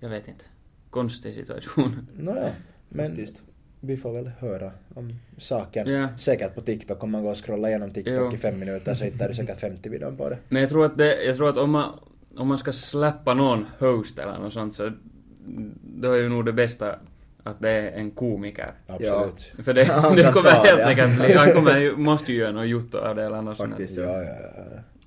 [0.00, 0.44] jag vet inte.
[0.90, 2.06] Konstig situation.
[2.16, 2.50] Nåja,
[2.88, 3.42] men Faktiskt.
[3.84, 5.90] Vi får väl höra om saken.
[5.90, 6.08] Ja.
[6.18, 8.32] Säkert på TikTok, om man går och scrollar igenom TikTok Jo.
[8.34, 10.38] i fem minuter så hittar du säkert 50 videon på det.
[10.48, 11.98] Men jag tror att det, jag tror att om man,
[12.36, 14.90] om man ska släppa någon host eller något sånt så
[15.82, 16.98] då är ju nog det bästa
[17.42, 18.72] att det är en komiker.
[18.86, 19.52] Absolut.
[19.64, 19.84] För det,
[20.16, 20.84] det kommer helt det.
[20.84, 23.96] säkert bli, han kommer måste ju göra något jotto av det eller sånt Faktiskt.
[23.96, 24.34] Ja, ja,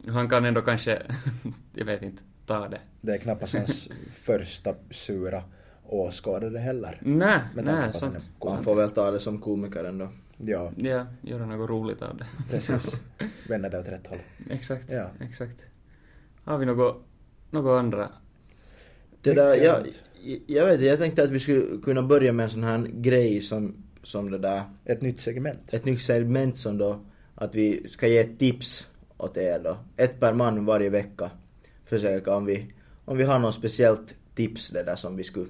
[0.05, 0.11] ja.
[0.13, 1.01] Han kan ändå kanske,
[1.73, 2.79] jag vet inte, ta det.
[3.01, 5.43] Det är knappast hans första sura
[5.87, 6.97] åskådare heller.
[7.01, 8.29] Nej, nej, sant.
[8.39, 10.09] Han får väl ta det som komiker ändå.
[10.37, 12.25] Ja, Ja, göra något roligt av det.
[12.49, 12.95] precis.
[13.49, 14.19] Vända det åt rätt håll.
[14.49, 15.09] Exakt, Ja.
[15.21, 15.65] exakt.
[16.43, 17.03] Har vi något,
[17.51, 18.09] något andra?
[19.21, 19.87] Det där, jag,
[20.47, 23.41] jag vet inte, jag tänkte att vi skulle kunna börja med en sån här grej
[23.41, 25.73] som, som det där, Ett nytt segment.
[25.73, 26.99] ett nytt segment som då,
[27.35, 29.77] att vi ska ge ett tips åt er då.
[29.97, 31.31] Ett per man varje vecka.
[31.85, 32.73] Försöka om vi,
[33.05, 35.47] om vi har något speciellt tips det där som vi skulle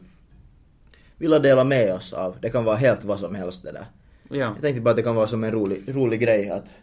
[1.17, 2.37] vilja dela med oss av.
[2.41, 3.85] Det kan vara helt vad som helst det där.
[4.29, 6.73] Ja, Jag tänkte bara att det kan vara som en rolig, rolig grej att,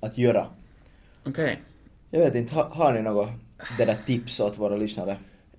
[0.00, 0.46] att göra.
[1.24, 1.60] okej.
[2.10, 3.28] Jag vet inte, ha, har ni något
[3.78, 5.16] det där tips åt våra lyssnare?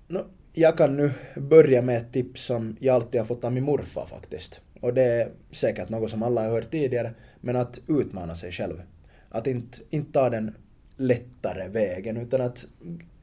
[0.08, 0.18] No,
[0.52, 4.06] jag kan nu börja med ett tips som jag alltid har fått av min morfar
[4.06, 4.60] faktiskt.
[4.80, 8.82] Och det är säkert något som alla har hört tidigare, men att utmana sig själv.
[9.30, 10.54] Att inte, inte ta den
[10.96, 12.66] lättare vägen, utan att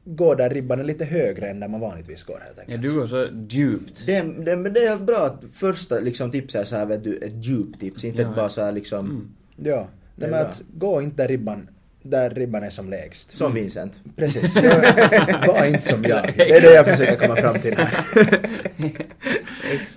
[0.04, 2.82] gå där ribban är lite högre än där man vanligtvis går helt Ja, enkelt.
[2.82, 4.02] du går så djupt.
[4.06, 7.04] Det, det, men det är helt bra att första liksom tips är så här vet
[7.04, 8.28] du, ett djuptips, inte Ja.
[8.30, 9.28] ett bara så här liksom, Mm.
[9.56, 11.68] Ja, Det nej, är men att gå inte där ribban,
[12.02, 13.36] där ribban är som lägst.
[13.36, 14.00] som Vincent.
[14.16, 14.54] Precis.
[15.46, 16.32] Var inte som jag.
[16.36, 18.04] Det är det jag försöker komma fram till här.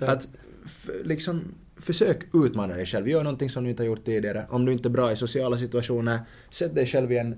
[0.00, 0.28] att
[1.04, 3.08] liksom försök utmana dig själv.
[3.08, 4.46] Gör någonting som du inte har gjort tidigare.
[4.50, 6.18] Om du inte är bra i sociala situationer,
[6.50, 7.34] sätt dig själv i en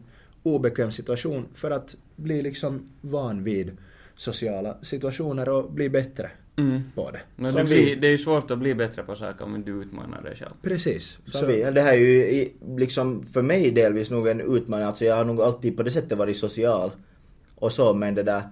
[0.46, 3.76] obekväm situation för att bli liksom van vid
[4.16, 6.82] sociala situationer och bli bättre Mm.
[6.94, 7.50] på det.
[7.50, 10.22] Som det, blir, det är ju svårt att bli bättre på saker om du utmanar
[10.22, 10.52] dig själv.
[10.62, 11.18] Precis.
[11.32, 15.16] Som vi, det här är ju liksom för mig delvis nog en utmaning, alltså jag
[15.16, 16.90] har nog alltid på det sättet varit social
[17.54, 18.42] och så men det där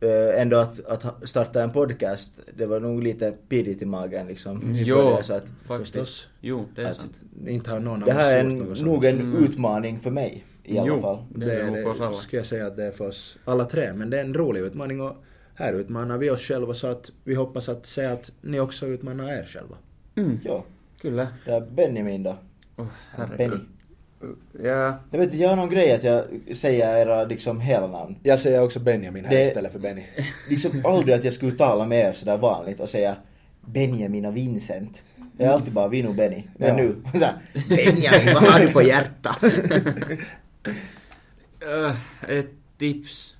[0.00, 4.74] eh, ändå att, att starta en podcast, det var nog lite pirrigt i magen liksom.
[4.74, 5.92] i Jo, början, så att faktiskt.
[5.92, 6.28] förstås.
[6.40, 7.20] Jo, det är Att- sant.
[7.46, 8.90] inte har någon av det här är oss en, gjort något sånt.
[8.90, 9.44] nog en Mm.
[9.44, 11.00] utmaning för mig i alla Jo.
[11.00, 11.24] fall.
[11.28, 12.16] Det är nog för oss alla.
[12.16, 13.92] skulle jag säga att det är för oss alla tre.
[13.94, 15.16] Men det är en rolig utmaning och
[15.54, 19.32] här utmanar vi oss själva så att vi hoppas att se att ni också utmanar
[19.32, 19.76] er själva.
[20.16, 20.40] Mm.
[20.44, 20.64] Ja,
[21.02, 21.28] Kyllä.
[21.44, 22.30] det är Benjamin då.
[22.76, 22.86] Oh,
[23.16, 23.26] Benny.
[23.38, 23.60] herregud.
[24.62, 24.98] Ja.
[25.10, 26.24] Jag vet inte, jag har någon grej att jag
[26.56, 28.16] säger era liksom hela namn.
[28.22, 30.02] Jag säger också Benjamin här Det- istället för Benny.
[30.50, 33.16] Liksom aldrig att jag skulle tala med er sådär vanligt och säga
[33.60, 35.02] Benjamin och Vincent.
[35.38, 36.42] Jag är alltid bara Vino Benny.
[36.56, 36.74] Men Ja.
[36.76, 37.34] nu, såhär,
[37.68, 39.36] Benjamin vad har du på hjärta?
[41.60, 41.94] Öh,
[42.28, 43.34] ett tips.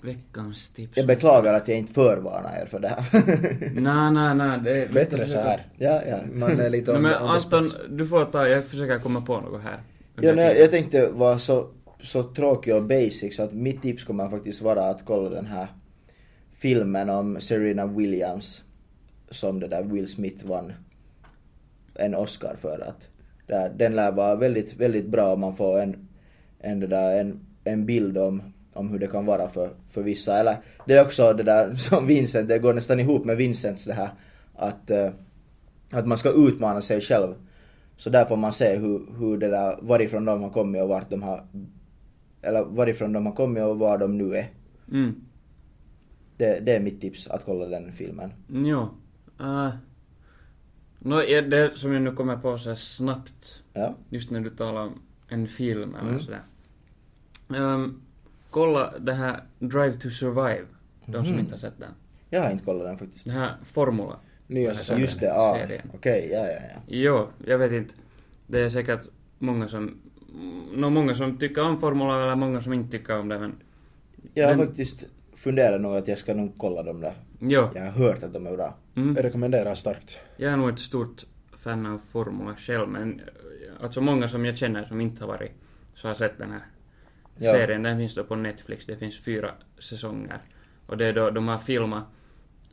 [0.00, 0.96] Veckans tips.
[0.96, 3.04] jag beklagar att jag inte förvarnar er för det här.
[3.80, 4.60] Nej, nej, nej.
[4.64, 5.66] Det är, Bättre så här.
[5.78, 6.18] ja, ja.
[6.32, 9.80] Man är lite on, men Anton, du får ta, jag försöker komma på något här.
[10.20, 11.68] ja nej, jag tänkte vara så,
[12.02, 15.66] så tråkig och basic så att mitt tips kommer faktiskt vara att kolla den här
[16.52, 18.62] filmen om Serena Williams
[19.30, 20.72] som det där Will Smith vann
[21.94, 23.08] en Oscar för att
[23.52, 25.96] där, den lär vara väldigt, väldigt bra om man får en,
[26.60, 28.42] en, det där, en, en bild om,
[28.72, 30.38] om hur det kan vara för, för vissa.
[30.38, 33.94] Eller det är också det där som Vincent, det går nästan ihop med Vincents det
[33.94, 34.10] här
[34.54, 35.10] att, eh,
[35.90, 37.34] att man ska utmana sig själv.
[37.96, 41.10] Så där får man se hur, hur det där, varifrån de har kommit och vart
[41.10, 41.46] de har,
[42.42, 44.46] eller varifrån de har kommit och var de nu är.
[44.92, 45.14] Mm.
[46.36, 48.32] Det, det är mitt tips, att kolla den filmen.
[48.48, 48.88] Jo.
[49.40, 49.68] Uh,
[51.04, 53.94] no, det som jag nu kommer på så snabbt, Ja.
[54.10, 56.20] just när du talar om en film eller Mm.
[56.20, 56.42] sådär.
[57.48, 58.02] Um,
[58.50, 60.64] kolla det här Drive to Survive,
[61.06, 61.40] de som Mhm.
[61.40, 61.90] inte har sett den.
[62.30, 63.24] Jag har inte kollat den faktiskt.
[63.24, 64.16] Den här Formula.
[64.46, 65.02] Nya säsongen.
[65.02, 65.58] Just det, ja.
[65.94, 66.80] Okej, ja, ja, ja.
[66.86, 67.94] Jo, jag vet inte.
[68.46, 69.00] Det är säkert
[69.38, 69.94] många som,
[70.74, 73.54] nå många som tycker om Formula eller många som inte tycker om det men
[74.34, 75.04] Jag har Men- faktiskt
[75.36, 77.14] funderat nog att jag ska nog kolla dem där.
[77.42, 77.68] Jo.
[77.74, 78.74] Jag har hört att de är bra.
[78.94, 79.16] Mm.
[79.16, 80.20] Jag rekommenderar starkt.
[80.36, 83.26] Jag är nog ett stort fan av Formula själv men eh,
[83.84, 85.52] alltså många som jag känner som inte har varit
[85.94, 86.62] så har sett den här
[87.36, 87.52] Ja.
[87.52, 87.82] serien.
[87.82, 88.86] Den finns då på Netflix.
[88.86, 90.38] Det finns fyra säsonger.
[90.86, 92.04] Och det är då de har filmat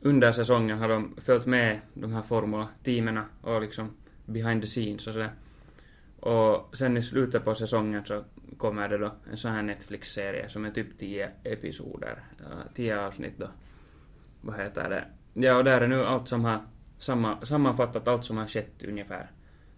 [0.02, 3.90] under säsongen har de följt med de här Formula-teamerna och liksom
[4.26, 5.30] behind the scenes och sådär.
[6.20, 8.24] Och sen i slutet på säsongen så
[8.56, 13.34] kommer det då en sån här Netflix-serie som är typ 10 episoder, ja, 10 avsnitt
[13.38, 13.48] då.
[14.40, 15.04] Vad heter det?
[15.46, 16.60] Ja, och där är nu allt som har
[16.98, 19.30] samma, sammanfattat allt som har skett ungefär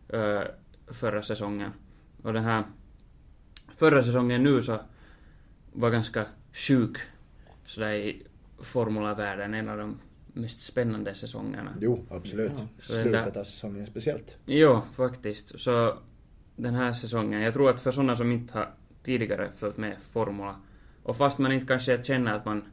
[0.09, 0.45] ö,
[0.87, 1.71] förra säsongen.
[2.23, 2.65] Och den här
[3.77, 4.81] förra säsongen nu så
[5.73, 6.97] var ganska sjuk
[7.67, 8.23] sådär i
[8.59, 11.75] formulavärlden, en av de mest spännande säsongerna.
[11.81, 12.53] Jo, absolut.
[12.57, 14.37] Ja, så Slutet där- av säsongen speciellt.
[14.47, 15.61] Jo, faktiskt.
[15.61, 15.99] Så
[16.57, 18.71] den här säsongen, jag tror att för sådana som inte har
[19.03, 20.57] tidigare följt med Formula,
[21.03, 22.65] och fast man inte kanske känner att man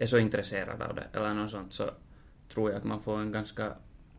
[0.00, 1.90] är så intresserad av det, eller något sånt, så
[2.54, 3.72] tror jag att man får en ganska,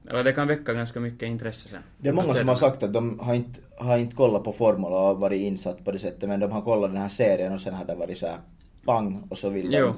[0.10, 1.82] eller det kan väcka ganska mycket intresse sen.
[1.98, 5.12] Det är många som har sagt att de har inte, har inte kollat på Formula
[5.12, 7.74] och varit insatt på det sättet men de har kollat den här serien och sen
[7.74, 8.38] har det varit så här
[8.86, 9.86] pang och så vill Jo.
[9.86, 9.96] de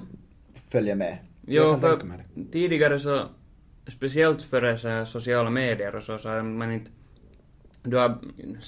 [0.69, 1.17] följa med.
[1.47, 1.99] Jo, för
[2.51, 3.21] tidigare så,
[3.87, 6.91] speciellt före så här sociala medier och så, så har man inte
[7.83, 8.17] du har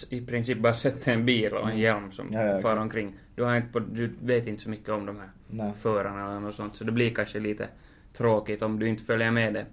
[0.10, 3.16] i princip bara sett en bil och en hjälm som Ja, ja, far omkring.
[3.36, 5.72] Du, har inte, på- du vet inte så mycket om de här Nej.
[5.80, 7.68] förarna eller något sånt, så det blir kanske lite
[8.14, 9.66] tråkigt om du inte följer med det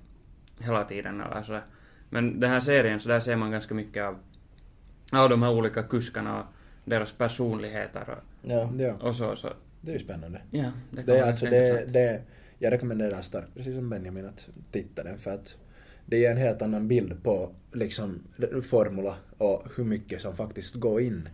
[0.59, 1.62] hela tiden eller sådär.
[2.11, 4.16] Men den här serien, så där ser man ganska mycket av,
[5.12, 6.47] av de här olika kuskarna och
[6.84, 8.70] deras personligheter och, Ja.
[8.78, 9.49] Ja, och så, så
[9.80, 10.41] det är ju spännande.
[10.51, 12.22] ja, det Det alltså, det, det,
[12.59, 15.55] jag rekommenderar starkt, precis som Benjamin, att titta den för att
[16.11, 18.22] det ger en helt annan bild på liksom
[18.62, 21.28] formula och hur mycket som faktiskt går in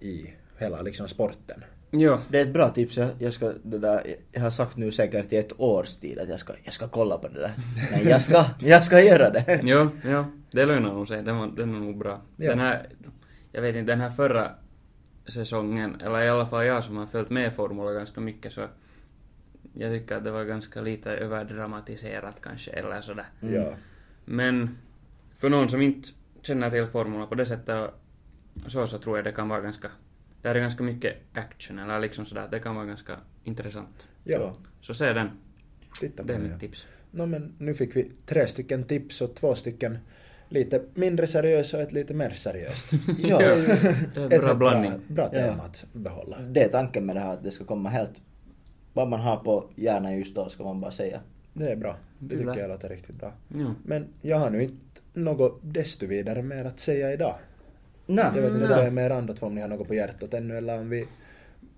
[0.00, 1.64] i hela liksom sporten.
[1.90, 2.96] Jo, Det är ett bra tips.
[2.96, 6.28] Jag, jag, ska, det där, jag har sagt nu säkert i ett års tid att
[6.28, 7.52] jag ska, jag ska kolla på det där.
[7.90, 9.60] Men jag ska, jag ska göra det.
[9.62, 12.20] jo, jo, det lönar nog sig, den, var, den är nog bra.
[12.36, 12.50] Ja.
[12.50, 12.88] Den här,
[13.52, 14.50] jag vet inte, den här förra
[15.26, 18.60] säsongen, eller i alla fall jag som har följt med Formula ganska mycket så
[19.74, 23.26] jag tycker att det var ganska lite överdramatiserat kanske, eller sådär.
[23.40, 23.74] Ja.
[24.30, 24.78] Men
[25.36, 26.08] för någon som inte
[26.42, 27.90] känner till Formula på det sättet
[28.66, 29.90] så, så tror jag det kan vara ganska,
[30.42, 34.08] där är ganska mycket action, eller liksom sådär, det kan vara ganska intressant.
[34.24, 35.30] Ja, Så se den,
[36.00, 36.86] titta det är mitt tips.
[37.10, 39.98] No, men nu fick vi tre stycken tips och två stycken
[40.48, 42.90] lite mindre seriösa och ett lite mer seriöst.
[43.18, 43.38] Ja.
[43.38, 43.54] Det
[44.14, 44.92] är en bra blandning.
[45.08, 45.48] Bra, bra Ja.
[45.48, 46.38] tema att behålla.
[46.40, 48.20] Det är tanken med det här att det ska komma helt...
[48.92, 51.20] Vad man har på hjärnan just då ska man bara säga.
[51.52, 51.96] Det är bra.
[52.22, 53.32] Det tycker jag låter riktigt bra.
[53.48, 53.74] Jo.
[53.84, 57.34] Men jag har nu inte något desto vidare mer att säga idag.
[58.06, 58.24] Nej.
[58.34, 58.68] Jag vet inte Nej.
[58.68, 60.88] vad är med er andra två om ni har något på hjärtat ännu eller om
[60.88, 61.06] vi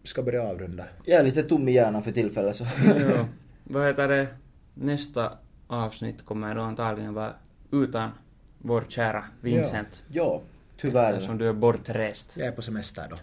[0.03, 0.84] ska börja avrunda.
[1.05, 2.64] Jag är lite tom i hjärnan för tillfället så...
[3.01, 3.24] jo.
[3.64, 4.26] Vad heter det,
[4.74, 7.32] nästa avsnitt kommer då antagligen vara
[7.70, 8.11] utan
[8.59, 10.03] vår kära Vincent.
[10.09, 10.43] ja,
[10.76, 11.12] tyvärr.
[11.12, 12.32] Eftersom du är bortrest.
[12.36, 13.16] Jag är på semester då.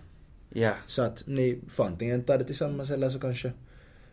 [0.59, 0.74] Ja.
[0.88, 3.51] Så att ni får antingen ta det tillsammans eller så kanske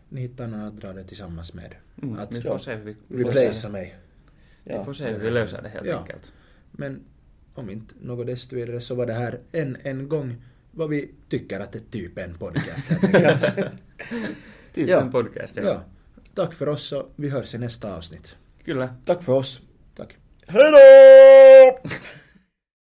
[0.09, 1.75] ni hittar någon att dra det tillsammans med.
[2.01, 3.95] Mm, Att vi får se vi, replacea se, mig.
[4.63, 4.79] Ja.
[4.79, 5.99] vi får se hur vi löser det helt Ja.
[5.99, 6.33] enkelt.
[6.71, 7.03] Men
[7.53, 10.35] om inte något desto vidare så var det här en, en gång
[10.71, 13.03] vad vi tycker att det är typ en podcast helt
[13.43, 13.71] enkelt.
[14.73, 15.01] Typ Ja.
[15.01, 15.63] en podcast, ja.
[15.63, 15.83] ja.
[16.33, 18.37] Tack för oss och vi hörs i nästa avsnitt.
[18.65, 18.95] Kyllä.
[19.05, 19.61] Tack för oss.
[19.95, 20.17] Tack.
[20.47, 20.77] Hejdå!